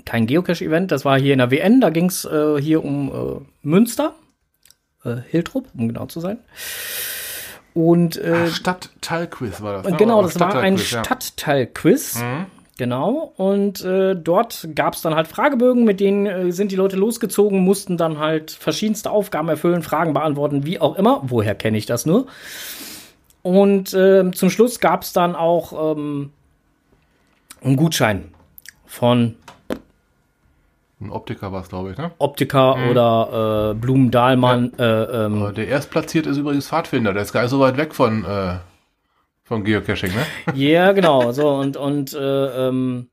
[0.05, 3.45] kein Geocache-Event, das war hier in der WN, da ging es äh, hier um äh,
[3.61, 4.13] Münster,
[5.03, 6.39] äh, Hiltrup, um genau zu sein.
[7.75, 9.91] Und äh, Stadtteilquiz war das.
[9.91, 9.97] ne?
[9.97, 11.03] Genau, das war ein Stadtteilquiz, ja.
[11.03, 12.23] Stadtteilquiz.
[12.77, 13.33] Genau.
[13.37, 17.59] Und äh, dort gab es dann halt Fragebögen, mit denen äh, sind die Leute losgezogen,
[17.59, 21.21] mussten dann halt verschiedenste Aufgaben erfüllen, Fragen beantworten, wie auch immer.
[21.23, 22.27] Woher kenne ich das nur?
[23.43, 26.31] Und ähm, zum Schluss gab es dann auch ähm,
[27.61, 28.33] einen Gutschein
[28.85, 29.35] von
[31.01, 32.11] Ein Optiker war es, glaube ich, ne?
[32.19, 32.89] Optiker Mhm.
[32.89, 34.71] oder äh, Blumen-Dahlmann.
[34.79, 37.11] Äh, ähm, Der erstplatzierte ist übrigens Pfadfinder.
[37.13, 38.55] Der ist gar nicht so weit weg von, äh,
[39.43, 40.25] von Geocaching, ne?
[40.55, 41.31] Ja, genau.
[41.33, 43.09] So und und äh, ähm,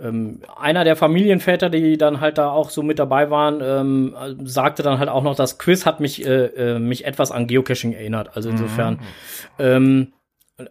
[0.00, 4.34] ähm, einer der Familienväter, die dann halt da auch so mit dabei waren, ähm, äh,
[4.48, 7.92] sagte dann halt auch noch, das Quiz hat mich äh, äh, mich etwas an Geocaching
[7.92, 8.36] erinnert.
[8.36, 9.00] Also insofern
[9.58, 10.12] ähm,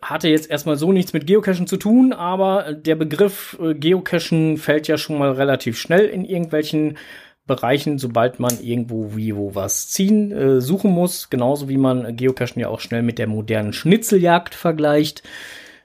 [0.01, 4.87] hatte jetzt erstmal so nichts mit Geocachen zu tun, aber der Begriff äh, Geocachen fällt
[4.87, 6.97] ja schon mal relativ schnell in irgendwelchen
[7.45, 11.29] Bereichen, sobald man irgendwo wie wo was ziehen, äh, suchen muss.
[11.29, 15.23] Genauso wie man Geocachen ja auch schnell mit der modernen Schnitzeljagd vergleicht.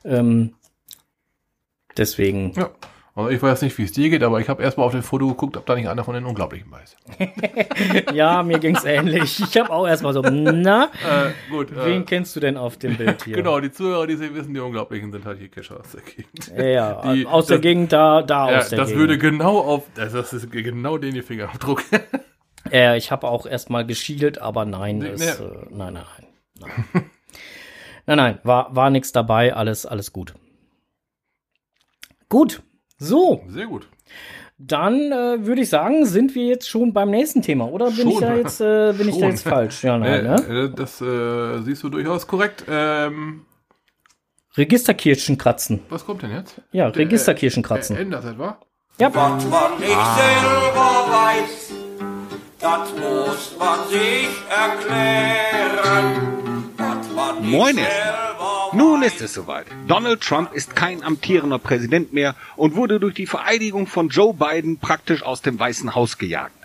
[0.04, 0.54] Ähm,
[1.96, 2.70] deswegen, Ja.
[3.16, 5.28] Also ich weiß nicht, wie es dir geht, aber ich habe erstmal auf den Foto
[5.28, 6.96] geguckt, ob da nicht einer von den Unglaublichen bei ist.
[8.12, 9.38] ja, mir ging's ähnlich.
[9.40, 11.68] Ich habe auch erstmal so, na, Äh, gut.
[11.76, 13.36] wen Äh, kennst du denn auf dem Bild hier?
[13.36, 16.52] genau, die Zuhörer, die sie wissen, die Unglaublichen sind halt hier Cacher aus der Gegend.
[16.58, 19.00] Ja, Die- aus der das- Gegend da, da Ja, aus der das Gegend.
[19.00, 21.82] würde genau auf, das, das ist genau den ihr Fingerabdruck.
[22.72, 25.44] Äh, ich habe auch erstmal geschielt, aber nein, Nee, es, nee.
[25.44, 26.04] äh, nein, nein,
[26.58, 26.70] nein.
[26.94, 27.10] Nein,
[28.06, 30.32] nein, nein war, war nichts dabei, alles, alles gut.
[32.30, 32.62] Gut,
[33.04, 33.88] so, Sehr gut.
[34.58, 38.18] dann äh, würde ich sagen, sind wir jetzt schon beim nächsten Thema, oder bin ich
[38.18, 39.84] da jetzt, äh, bin ich da jetzt falsch?
[39.84, 40.34] Ja, nein, Äh, ne?
[40.64, 42.64] äh, das äh, siehst du durchaus korrekt.
[42.68, 43.44] Ähm,
[44.56, 45.80] Registerkirschen kratzen.
[45.88, 46.60] was kommt denn jetzt?
[46.72, 47.96] Ja, Registerkirschen Äh, kratzen.
[47.96, 48.58] ändert etwa?
[48.98, 51.72] Ja, Was man nicht selber weiß,
[52.60, 56.06] das muss man sich erklären.
[56.76, 58.23] Was man nicht Moin selber
[58.76, 59.66] Nun ist es soweit.
[59.86, 64.78] Donald Trump ist kein amtierender Präsident mehr und wurde durch die Vereidigung von Joe Biden
[64.78, 66.56] praktisch aus dem Weißen Haus gejagt.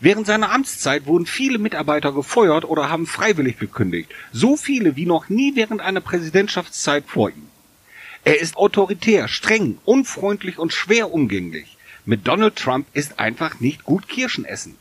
[0.00, 4.10] Während seiner Amtszeit wurden viele Mitarbeiter gefeuert oder haben freiwillig gekündigt.
[4.32, 7.48] So viele wie noch nie während einer Präsidentschaftszeit vor ihm.
[8.24, 11.76] Er ist autoritär, streng, unfreundlich und schwer umgänglich.
[12.06, 14.76] Mit Donald Trump ist einfach nicht gut Kirschen essen.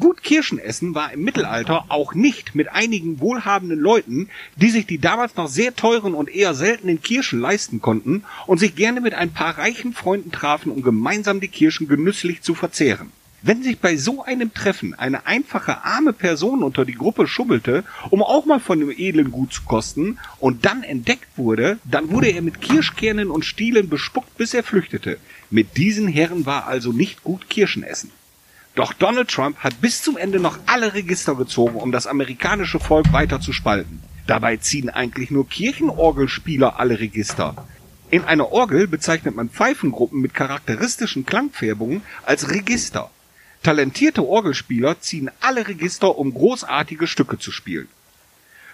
[0.00, 4.98] Gut Kirschen essen war im Mittelalter auch nicht mit einigen wohlhabenden Leuten, die sich die
[4.98, 9.32] damals noch sehr teuren und eher seltenen Kirschen leisten konnten und sich gerne mit ein
[9.32, 13.12] paar reichen Freunden trafen, um gemeinsam die Kirschen genüsslich zu verzehren.
[13.42, 18.20] Wenn sich bei so einem Treffen eine einfache arme Person unter die Gruppe schubbelte, um
[18.22, 22.42] auch mal von dem edlen Gut zu kosten, und dann entdeckt wurde, dann wurde er
[22.42, 25.18] mit Kirschkernen und Stielen bespuckt, bis er flüchtete.
[25.50, 28.10] Mit diesen Herren war also nicht gut Kirschen essen.
[28.74, 33.12] Doch Donald Trump hat bis zum Ende noch alle Register gezogen, um das amerikanische Volk
[33.12, 34.02] weiter zu spalten.
[34.26, 37.68] Dabei ziehen eigentlich nur Kirchenorgelspieler alle Register.
[38.10, 43.10] In einer Orgel bezeichnet man Pfeifengruppen mit charakteristischen Klangfärbungen als Register.
[43.62, 47.88] Talentierte Orgelspieler ziehen alle Register, um großartige Stücke zu spielen.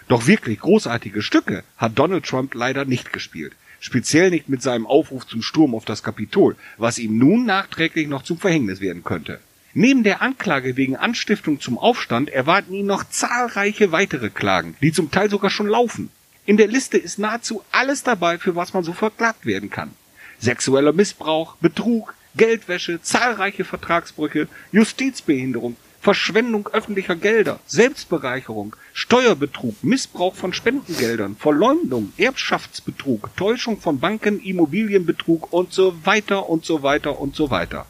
[0.07, 3.53] Doch wirklich großartige Stücke hat Donald Trump leider nicht gespielt.
[3.79, 8.23] Speziell nicht mit seinem Aufruf zum Sturm auf das Kapitol, was ihm nun nachträglich noch
[8.23, 9.39] zum Verhängnis werden könnte.
[9.73, 15.11] Neben der Anklage wegen Anstiftung zum Aufstand erwarten ihn noch zahlreiche weitere Klagen, die zum
[15.11, 16.09] Teil sogar schon laufen.
[16.45, 19.91] In der Liste ist nahezu alles dabei, für was man so verklagt werden kann.
[20.39, 31.37] Sexueller Missbrauch, Betrug, Geldwäsche, zahlreiche Vertragsbrüche, Justizbehinderung, Verschwendung öffentlicher Gelder, Selbstbereicherung, Steuerbetrug, Missbrauch von Spendengeldern,
[31.37, 37.85] Verleumdung, Erbschaftsbetrug, Täuschung von Banken, Immobilienbetrug und so weiter und so weiter und so weiter.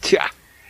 [0.00, 0.22] Tja,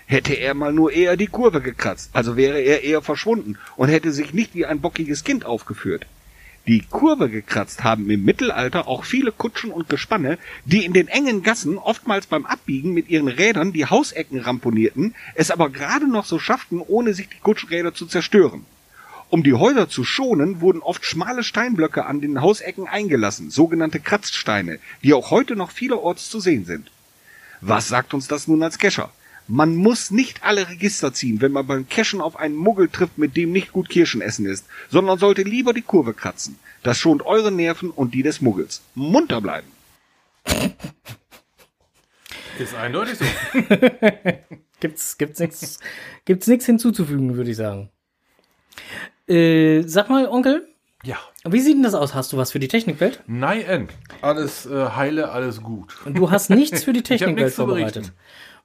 [0.06, 4.12] hätte er mal nur eher die Kurve gekratzt, also wäre er eher verschwunden und hätte
[4.12, 6.06] sich nicht wie ein bockiges Kind aufgeführt.
[6.66, 11.42] Die Kurve gekratzt haben im Mittelalter auch viele Kutschen und Gespanne, die in den engen
[11.42, 16.38] Gassen oftmals beim Abbiegen mit ihren Rädern die Hausecken ramponierten, es aber gerade noch so
[16.38, 18.64] schafften, ohne sich die Kutschräder zu zerstören.
[19.28, 24.78] Um die Häuser zu schonen, wurden oft schmale Steinblöcke an den Hausecken eingelassen, sogenannte Kratzsteine,
[25.02, 26.90] die auch heute noch vielerorts zu sehen sind.
[27.60, 29.10] Was sagt uns das nun als Kescher?
[29.46, 33.36] Man muss nicht alle Register ziehen, wenn man beim Cashen auf einen Muggel trifft, mit
[33.36, 36.58] dem nicht gut Kirschen essen ist, sondern sollte lieber die Kurve kratzen.
[36.82, 38.82] Das schont eure Nerven und die des Muggels.
[38.94, 39.68] Munter bleiben.
[42.58, 43.24] Ist eindeutig so.
[44.80, 45.80] Gibt's, gibt's nichts,
[46.26, 47.88] gibt's nichts hinzuzufügen, würde ich sagen.
[49.26, 50.68] Äh, sag mal, Onkel,
[51.04, 51.16] Ja.
[51.46, 52.12] wie sieht denn das aus?
[52.14, 53.22] Hast du was für die Technikwelt?
[53.26, 53.88] Nein.
[54.20, 55.96] Alles äh, heile, alles gut.
[56.04, 58.12] Und du hast nichts für die Technikwelt vorbereitet.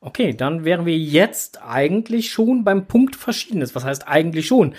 [0.01, 3.75] Okay, dann wären wir jetzt eigentlich schon beim Punkt Verschiedenes.
[3.75, 4.73] Was heißt eigentlich schon?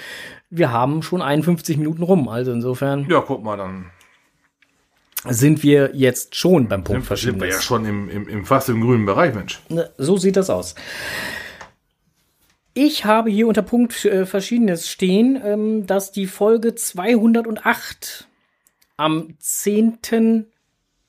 [0.49, 3.91] Wir haben schon 51 Minuten rum, also insofern Ja, guck mal, dann
[5.29, 7.65] sind wir jetzt schon beim Punkt sind, sind wir ja Verschiedenes.
[7.65, 9.61] schon im, im, im fast im grünen Bereich, Mensch.
[9.69, 10.75] Ne, So sieht das aus.
[12.73, 18.27] Ich habe hier unter Punkt äh, Verschiedenes stehen, ähm, dass die Folge 208
[18.97, 19.35] am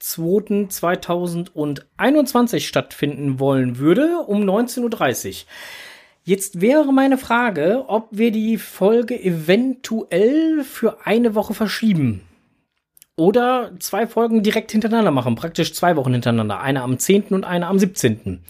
[0.02, 5.36] 10.02.2021 stattfinden wollen würde, um 19.30 Uhr.
[6.24, 12.22] Jetzt wäre meine Frage, ob wir die Folge eventuell für eine Woche verschieben.
[13.16, 16.62] Oder zwei Folgen direkt hintereinander machen, praktisch zwei Wochen hintereinander.
[16.62, 17.26] Eine am 10.
[17.30, 18.44] und eine am 17.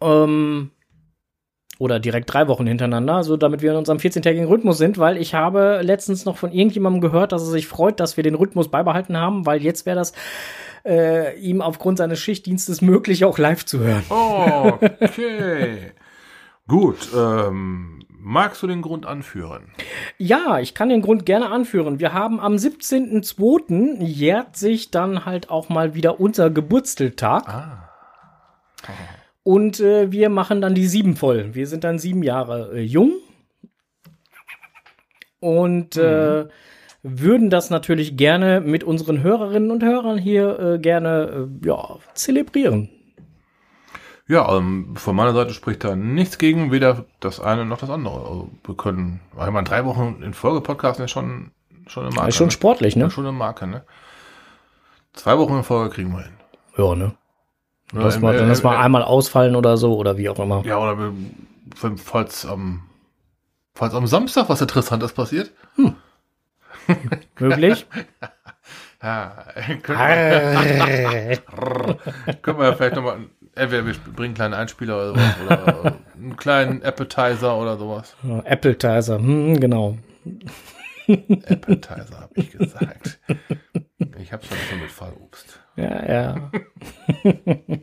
[0.00, 0.70] Ähm,
[1.78, 5.34] oder direkt drei Wochen hintereinander, so damit wir in unserem 14-tägigen Rhythmus sind, weil ich
[5.34, 9.16] habe letztens noch von irgendjemandem gehört, dass er sich freut, dass wir den Rhythmus beibehalten
[9.16, 10.12] haben, weil jetzt wäre das
[10.84, 14.04] äh, ihm aufgrund seines Schichtdienstes möglich, auch live zu hören.
[15.00, 15.92] Okay.
[16.68, 19.72] Gut, ähm, magst du den Grund anführen?
[20.16, 21.98] Ja, ich kann den Grund gerne anführen.
[21.98, 24.02] Wir haben am 17.02.
[24.02, 27.48] jährt sich dann halt auch mal wieder unser Geburtstag.
[27.48, 27.88] Ah.
[29.44, 31.54] Und äh, wir machen dann die sieben voll.
[31.54, 33.12] Wir sind dann sieben Jahre äh, jung.
[35.40, 36.46] Und äh,
[37.02, 42.88] würden das natürlich gerne mit unseren Hörerinnen und Hörern hier äh, gerne äh, ja, zelebrieren.
[44.28, 48.20] Ja, ähm, von meiner Seite spricht da nichts gegen, weder das eine noch das andere.
[48.20, 51.50] Also wir können, ich meine, drei Wochen in Folge podcasten ist schon,
[51.88, 52.28] schon eine Marke.
[52.28, 52.52] ist schon ne?
[52.52, 53.04] sportlich, ne?
[53.04, 53.84] Ja, schon eine Marke, ne?
[55.12, 56.32] Zwei Wochen in Folge kriegen wir hin.
[56.78, 57.12] Ja, ne?
[57.92, 60.28] Ja, Dass im- wir, äh, dann das mal äh, einmal ausfallen oder so oder wie
[60.28, 60.64] auch immer.
[60.64, 61.12] Ja, oder
[61.96, 62.82] falls am,
[63.74, 65.50] falls am Samstag was Interessantes passiert.
[67.38, 67.86] Möglich?
[69.02, 69.44] Ja,
[69.82, 71.96] können, wir, Arr.
[72.42, 73.18] können wir ja vielleicht nochmal,
[73.54, 75.36] entweder wir bringen einen kleinen Einspieler oder sowas,
[75.82, 78.14] oder einen kleinen Appetizer oder sowas.
[78.44, 79.98] Appetizer, hm, genau.
[81.08, 83.18] Appetizer, habe ich gesagt.
[84.20, 85.58] Ich hab's schon so mit Fallobst.
[85.76, 86.50] Ja, ja.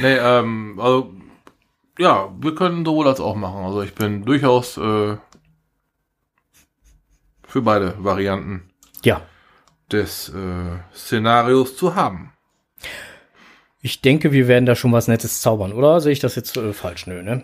[0.00, 1.12] Nee, ähm, also,
[1.98, 3.62] ja, wir können sowohl als auch machen.
[3.64, 5.16] Also ich bin durchaus äh,
[7.46, 8.70] für beide Varianten
[9.04, 9.20] ja.
[9.92, 12.32] des äh, Szenarios zu haben.
[13.82, 16.00] Ich denke, wir werden da schon was Nettes zaubern, oder?
[16.00, 17.06] Sehe ich das jetzt äh, falsch?
[17.06, 17.42] Nö, ne?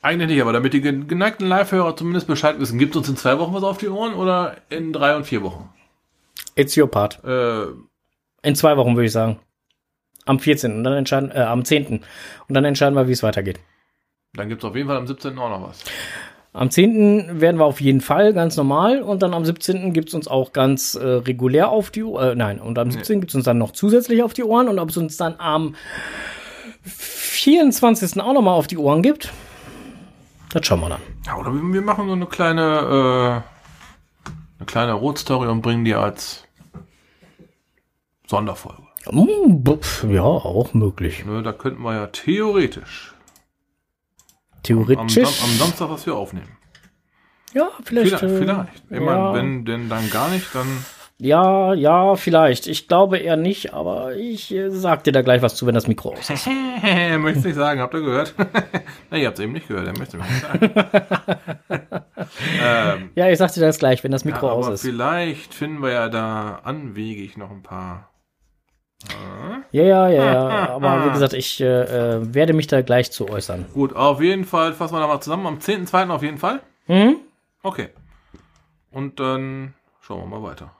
[0.00, 3.38] Eigentlich nicht, aber damit die gen- geneigten Live-Hörer zumindest Bescheid wissen, gibt uns in zwei
[3.38, 5.68] Wochen was auf die Ohren oder in drei und vier Wochen?
[6.58, 7.22] It's your part.
[7.24, 7.66] Äh,
[8.42, 9.38] In zwei Wochen würde ich sagen.
[10.26, 10.76] Am 14.
[10.76, 11.86] und dann entscheiden, äh, am 10.
[12.48, 13.60] Und dann entscheiden wir, wie es weitergeht.
[14.34, 15.38] dann gibt's auf jeden Fall am 17.
[15.38, 15.82] auch noch was.
[16.52, 17.40] Am 10.
[17.40, 19.92] werden wir auf jeden Fall ganz normal und dann am 17.
[19.92, 22.30] gibt's uns auch ganz äh, regulär auf die Ohren.
[22.32, 23.20] Äh, nein, und am 17.
[23.20, 25.76] gibt's uns dann noch zusätzlich auf die Ohren und ob es uns dann am
[26.82, 28.20] 24.
[28.20, 29.32] auch nochmal auf die Ohren gibt,
[30.52, 31.00] das schauen wir dann.
[31.26, 33.42] Ja, oder wir, wir machen so eine kleine,
[34.22, 34.28] äh,
[34.58, 36.44] eine kleine Rotstory und bringen die als
[38.28, 38.82] Sonderfolge.
[39.10, 39.64] Mm,
[40.10, 41.24] Ja, auch möglich.
[41.24, 43.14] Ne, da könnten wir ja theoretisch
[44.58, 45.14] am, Theoretisch.
[45.14, 46.48] Sam am Samstag was wir aufnehmen.
[47.54, 48.18] ja, vielleicht.
[48.18, 48.82] Vielleicht, äh, vielleicht.
[48.90, 49.00] Ich ja.
[49.00, 50.66] meine, wenn denn dann gar nicht, dann
[51.16, 52.66] Ja, ja, vielleicht.
[52.66, 55.86] Ich glaube eher nicht, aber ich äh, sag dir da gleich was zu, wenn das
[55.88, 56.46] Mikro aus ist.
[57.18, 58.34] möchte nicht sagen, habt ihr gehört?
[59.10, 60.70] Na, ihr habt es eben nicht gehört, er möchte nicht sagen.
[62.62, 64.82] ähm, Ja, ich sag dir das gleich, wenn das ja, Mikro aus aber ist.
[64.82, 68.10] vielleicht finden wir ja da anwegig noch ein paar.
[69.70, 70.68] Ja, ja, ja, ja.
[70.74, 73.66] Aber wie gesagt, ich äh, äh, werde mich da gleich zu äußern.
[73.74, 75.46] Gut, auf jeden Fall fassen wir da mal zusammen.
[75.46, 76.10] Am 10.2.
[76.10, 76.60] auf jeden Fall.
[76.86, 77.16] Mhm.
[77.62, 77.88] Okay.
[78.90, 80.72] Und dann schauen wir mal weiter.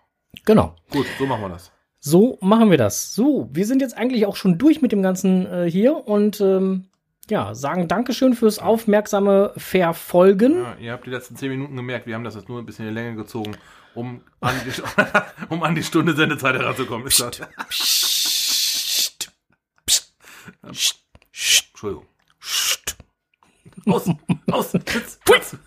[0.45, 0.75] Genau.
[0.91, 1.73] Gut, so machen wir das.
[2.01, 3.15] So machen wir das.
[3.15, 6.87] So, wir sind jetzt eigentlich auch schon durch mit dem Ganzen äh, hier und ähm,
[7.31, 10.63] ja, sagen Dankeschön fürs aufmerksame Verfolgen.
[10.63, 12.87] Ja, ihr habt die letzten zehn Minuten gemerkt, wir haben das jetzt nur ein bisschen
[12.87, 13.57] in die Länge gezogen,
[13.95, 14.83] um an die,
[15.49, 17.07] um an die Stunde Sendezeit heranzukommen.
[17.07, 17.39] Ist das?
[17.69, 19.33] Psst,
[19.87, 20.13] psst,
[20.71, 21.01] psst,
[21.33, 22.07] psst, Entschuldigung.
[22.41, 22.97] psst.
[23.87, 24.09] Aus,
[24.51, 25.57] aus, Witz, Witz.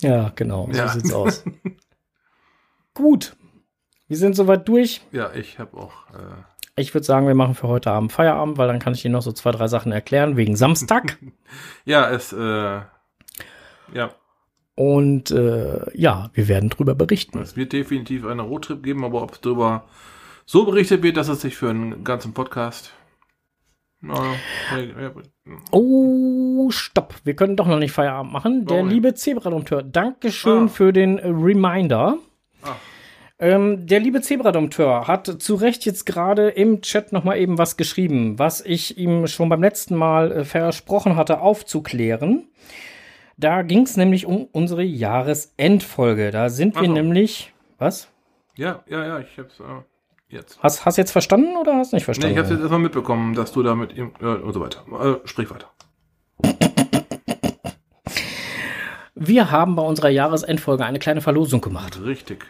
[0.00, 0.88] Ja, genau, so Ja.
[0.88, 1.44] sieht's aus.
[2.94, 3.36] Gut,
[4.08, 5.00] wir sind soweit durch.
[5.12, 6.10] Ja, ich habe auch.
[6.10, 6.42] Äh,
[6.76, 9.22] Ich würde sagen, wir machen für heute Abend Feierabend, weil dann kann ich Ihnen noch
[9.22, 11.18] so zwei, drei Sachen erklären wegen Samstag.
[11.84, 12.32] ja, es.
[12.32, 12.80] Äh,
[13.92, 14.10] ja,
[14.74, 17.38] Und äh, ja, wir werden drüber berichten.
[17.40, 19.84] es wird definitiv einen Roadtrip geben, aber ob darüber
[20.46, 22.92] so berichtet wird, dass es sich für einen ganzen Podcast.
[25.70, 27.14] Oh, stopp.
[27.24, 28.66] Wir können doch noch nicht Feierabend machen.
[28.66, 28.94] Der nicht?
[28.94, 30.68] liebe Zebradompteur, Dankeschön Ah.
[30.68, 32.18] für den Reminder.
[33.42, 37.76] Ähm, der liebe Zebradompteur hat zu Recht jetzt gerade im Chat noch mal eben was
[37.76, 42.46] geschrieben, was ich ihm schon beim letzten Mal äh, versprochen hatte aufzuklären.
[43.36, 46.30] Da ging es nämlich um unsere Jahresendfolge.
[46.30, 46.92] Da sind wir so.
[46.92, 47.52] nämlich.
[47.78, 48.06] Was?
[48.54, 49.64] ja, ja, ja, ich hab's äh,
[50.28, 50.62] jetzt.
[50.62, 52.34] Hast hast jetzt verstanden oder hast nicht Nee, verstanden?
[52.34, 54.84] ich hab's jetzt erstmal mitbekommen, dass du da mit ihm äh, und so weiter.
[54.92, 55.68] Äh, sprich weiter.
[59.16, 62.00] wir haben bei unserer Jahresendfolge eine kleine Verlosung gemacht.
[62.04, 62.46] Richtig.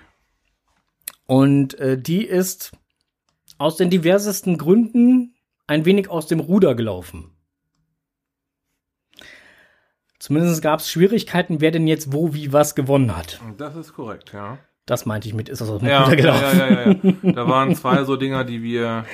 [1.26, 2.72] Und äh, die ist
[3.58, 5.34] aus den diversesten Gründen
[5.66, 7.30] ein wenig aus dem Ruder gelaufen.
[10.18, 13.40] Zumindest gab es Schwierigkeiten, wer denn jetzt wo, wie, was gewonnen hat.
[13.58, 14.58] Das ist korrekt, ja.
[14.86, 16.58] Das meinte ich mit, ist das aus dem Ja, Ruder ja, gelaufen.
[16.58, 16.90] ja, ja,
[17.22, 17.32] ja.
[17.32, 19.04] Da waren zwei so Dinger, die wir,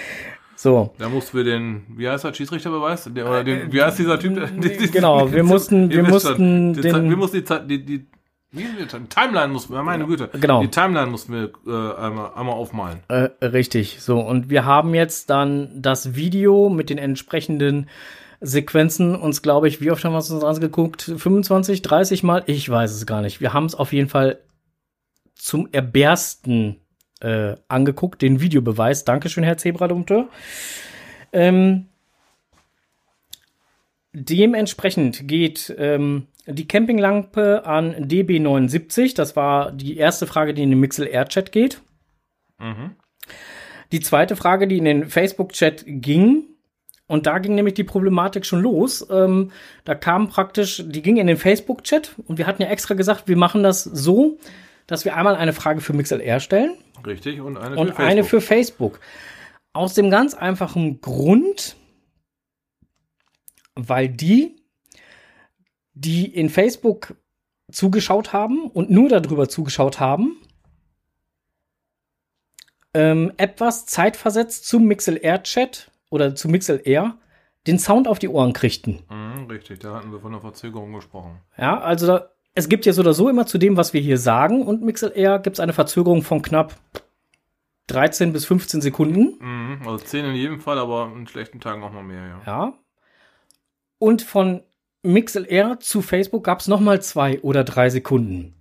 [0.57, 3.09] So, da mussten wir den, wie heißt der Schiedsrichterbeweis?
[3.15, 4.35] Der, oder den, wie heißt dieser Typ?
[4.63, 8.07] die- genau, wir mussten- wir mussten die den- Zeit- wir mussten die die
[8.51, 10.31] Timeline mussten wir, meine Güte.
[10.33, 10.63] Genau.
[10.63, 13.01] Die Timeline mussten wir äh, einmal, einmal aufmalen.
[13.09, 14.01] äh, richtig.
[14.01, 17.89] So, und wir haben jetzt dann das Video mit den entsprechenden
[18.41, 21.03] Sequenzen uns, glaube ich, wie oft haben wir es uns angeguckt?
[21.03, 22.43] 25, 30 Mal?
[22.47, 23.41] Ich weiß es gar nicht.
[23.41, 24.39] Wir haben es auf jeden Fall
[25.35, 26.77] zum Erbersten
[27.21, 29.05] äh, angeguckt, den Videobeweis.
[29.05, 30.29] Dankeschön, Herr Zebradompteur.
[31.33, 31.87] Ähm,
[34.13, 39.15] dementsprechend geht ähm, die Campinglampe an DB79.
[39.15, 41.81] Das war die erste Frage, die in den Mixel Air Chat geht.
[43.93, 46.45] Die zweite Frage, die in den Facebook-Chat ging,
[47.09, 49.07] und da ging nämlich die Problematik schon los.
[49.11, 49.51] Ähm,
[49.85, 53.37] da kam praktisch, die ging in den Facebook-Chat und wir hatten ja extra gesagt, wir
[53.37, 54.39] machen das so,
[54.87, 56.77] dass wir einmal eine Frage für MixLR stellen
[57.07, 58.29] Richtig, und eine und für eine Facebook.
[58.29, 59.01] für Facebook.
[59.73, 61.77] Aus dem ganz einfachen Grund,
[63.75, 64.57] weil die,
[66.01, 67.15] die in Facebook
[67.71, 70.37] zugeschaut haben und nur darüber zugeschaut haben,
[72.95, 77.17] ähm, etwas zeitversetzt zum MixLR-Chat oder zu MixLR
[77.67, 79.03] den Sound auf die Ohren kriegten.
[79.11, 81.41] Mhm, richtig, da hatten wir von einer Verzögerung gesprochen.
[81.59, 84.19] Ja, also da, es gibt ja so oder so immer zu dem, was wir hier
[84.19, 86.75] sagen und MixLR gibt es eine Verzögerung von knapp
[87.89, 89.37] 13 bis 15 Sekunden.
[89.41, 92.43] Mhm, also 10 in jedem Fall, aber in schlechten Tagen auch mal mehr, ja.
[92.47, 92.73] Ja.
[93.99, 94.63] Und von
[95.03, 98.55] MixLR zu Facebook gab es nochmal zwei oder drei Sekunden.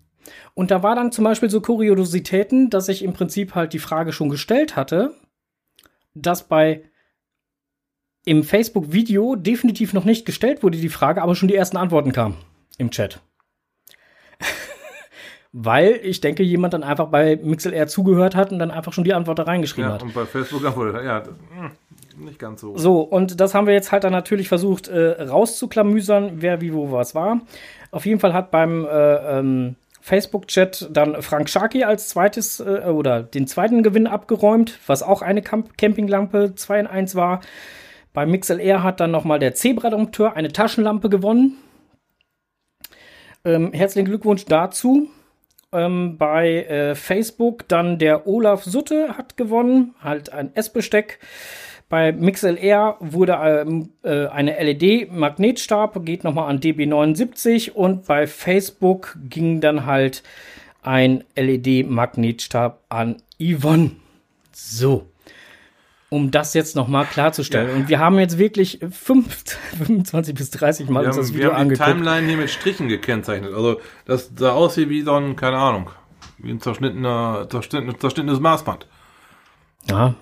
[0.54, 4.12] Und da war dann zum Beispiel so Kuriositäten, dass ich im Prinzip halt die Frage
[4.14, 5.14] schon gestellt hatte,
[6.14, 6.84] dass bei
[8.26, 12.36] im Facebook-Video definitiv noch nicht gestellt wurde die Frage, aber schon die ersten Antworten kamen
[12.78, 13.22] im Chat.
[15.54, 19.14] Weil ich denke, jemand dann einfach bei MixLR zugehört hat und dann einfach schon die
[19.14, 20.04] Antwort da reingeschrieben Ja, hat.
[20.04, 21.24] und bei Facebook er, ja,
[22.20, 22.78] nicht ganz so.
[22.78, 26.92] So, und das haben wir jetzt halt dann natürlich versucht äh, rauszuklamüsern, wer wie wo
[26.92, 27.42] was war.
[27.92, 33.24] Auf jeden Fall hat beim äh, ähm, Facebook-Chat dann Frank Sharkey als zweites äh, oder
[33.24, 37.42] den zweiten Gewinn abgeräumt, was auch eine Camp Campinglampe 2 in 1 war.
[38.14, 41.58] Bei MixLR hat dann nochmal der Zebra-Dompteur eine Taschenlampe gewonnen.
[43.46, 45.10] Ähm, herzlichen Glückwunsch dazu.
[45.74, 51.20] Ähm, bei äh, Facebook dann der Olaf Sutte hat gewonnen, halt ein Essbesteck.
[51.90, 59.62] Bei MixLR wurde ähm, äh, eine LED-Magnetstab, geht nochmal an DB79 und bei Facebook ging
[59.62, 60.22] dann halt
[60.84, 63.92] ein LED-Magnetstab an Yvonne.
[64.52, 65.08] So.
[66.10, 67.70] Um das jetzt nochmal klarzustellen.
[67.70, 67.76] Ja.
[67.76, 69.44] Und wir haben jetzt wirklich fünf,
[69.78, 71.90] 25 bis 30 Mal Wir uns das haben, Video wir haben die angeguckt.
[71.90, 73.54] Timeline hier mit Strichen gekennzeichnet.
[73.54, 75.90] Also das sah aus wie, wie so ein, keine Ahnung,
[76.38, 78.88] wie ein zerschnittener, zerschnittenes, zerschnittenes Maßband.
[79.90, 80.16] Ja,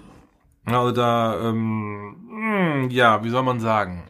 [0.65, 4.03] Also da, ähm, mh, ja, wie soll man sagen?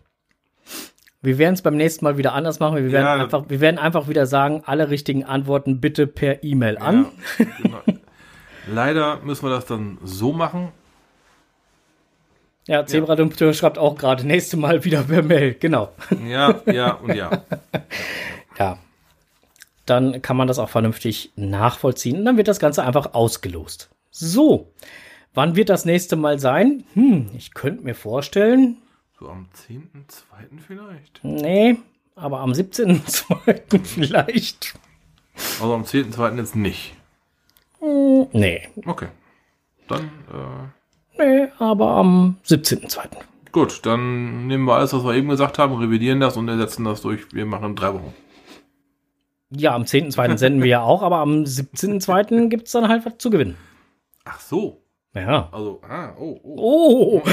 [1.21, 2.77] Wir werden es beim nächsten Mal wieder anders machen.
[2.77, 6.77] Wir werden, Ja, einfach, wir werden einfach wieder sagen, alle richtigen Antworten bitte per E-Mail
[6.77, 7.07] an.
[7.39, 7.79] Ja, genau.
[8.67, 10.71] Leider müssen wir das dann so machen,
[12.67, 15.55] Ja, Zebra-Dompteur schreibt auch gerade, nächste Mal wieder per Mail.
[15.59, 15.89] Genau.
[16.27, 17.29] Ja, ja und ja.
[18.59, 18.77] Ja.
[19.85, 22.19] Dann kann man das auch vernünftig nachvollziehen.
[22.19, 23.89] Und dann wird das Ganze einfach ausgelost.
[24.09, 24.71] So.
[25.35, 26.85] Wann wird das nächste Mal sein?
[26.93, 28.77] Hm, ich könnte mir vorstellen.
[29.19, 30.59] So am 10.2.
[30.65, 31.19] vielleicht.
[31.23, 31.77] Nee,
[32.15, 33.83] aber am 17.2.
[33.83, 34.73] vielleicht.
[35.61, 36.37] Also am 10.2.
[36.37, 36.95] jetzt nicht.
[38.31, 38.67] Nee.
[38.85, 39.07] Okay.
[39.87, 40.67] Dann, äh,
[41.17, 43.07] Nee, aber am 17.2.
[43.51, 47.01] gut, dann nehmen wir alles, was wir eben gesagt haben, revidieren das und ersetzen das
[47.01, 47.33] durch.
[47.33, 48.13] Wir machen drei Wochen.
[49.51, 50.37] Ja, am 10.2.
[50.37, 52.49] senden wir ja auch, aber am 17.2.
[52.49, 53.55] gibt es dann halt was zu gewinnen.
[54.25, 54.81] Ach so.
[55.15, 55.47] Ja.
[55.51, 56.55] Also, ah, oh, oh.
[56.57, 57.23] Oh,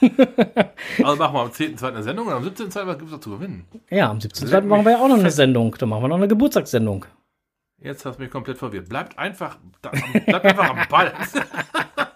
[1.04, 1.88] Also machen wir am 10.2.
[1.88, 2.86] eine Sendung und am 17.2.
[2.86, 3.66] was gibt es da zu gewinnen?
[3.90, 4.60] ja, am 17.2.
[4.62, 5.74] machen wir ja auch noch eine Sendung.
[5.78, 7.04] Dann machen wir noch eine Geburtstagssendung.
[7.80, 8.88] Jetzt hast du mich komplett verwirrt.
[8.88, 11.12] Bleibt einfach, da, bleibt einfach am Ball.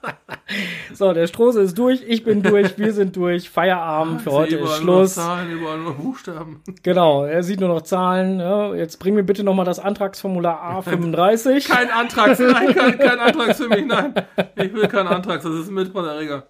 [0.94, 3.48] So, der Strose ist durch, ich bin durch, wir sind durch.
[3.48, 5.16] Feierabend für heute ist Schluss.
[5.16, 6.62] Nur Zahlen, überall nur Buchstaben.
[6.82, 8.40] Genau, er sieht nur noch Zahlen.
[8.40, 11.68] Ja, jetzt bring mir bitte nochmal das Antragsformular A35.
[11.72, 14.14] Kein Antrag, nein, kein, kein Antrag für mich, nein.
[14.56, 16.46] Ich will keinen Antrag, das ist ein Mitfahrerreger.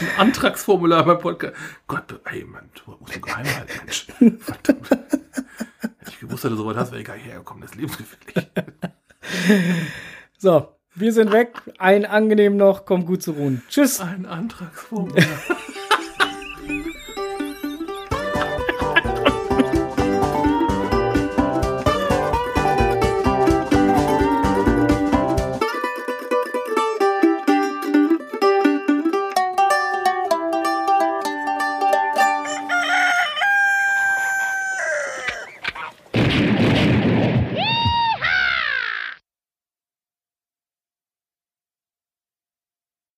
[0.00, 1.54] Ein Antragsformular beim Podcast.
[1.86, 4.06] Gott, ey, Mann, du musst du geheim halten, Mensch.
[4.40, 4.90] Verdammt.
[4.90, 7.76] Hätte ich gewusst, dass du so weit hast, wäre ich gar nicht hergekommen, das ist
[7.76, 8.48] lebensgefährlich.
[10.38, 11.50] So, wir sind weg.
[11.76, 12.86] Ein angenehm noch.
[12.86, 13.62] Kommt gut zu ruhen.
[13.68, 14.00] Tschüss.
[14.00, 14.70] Ein Antrag.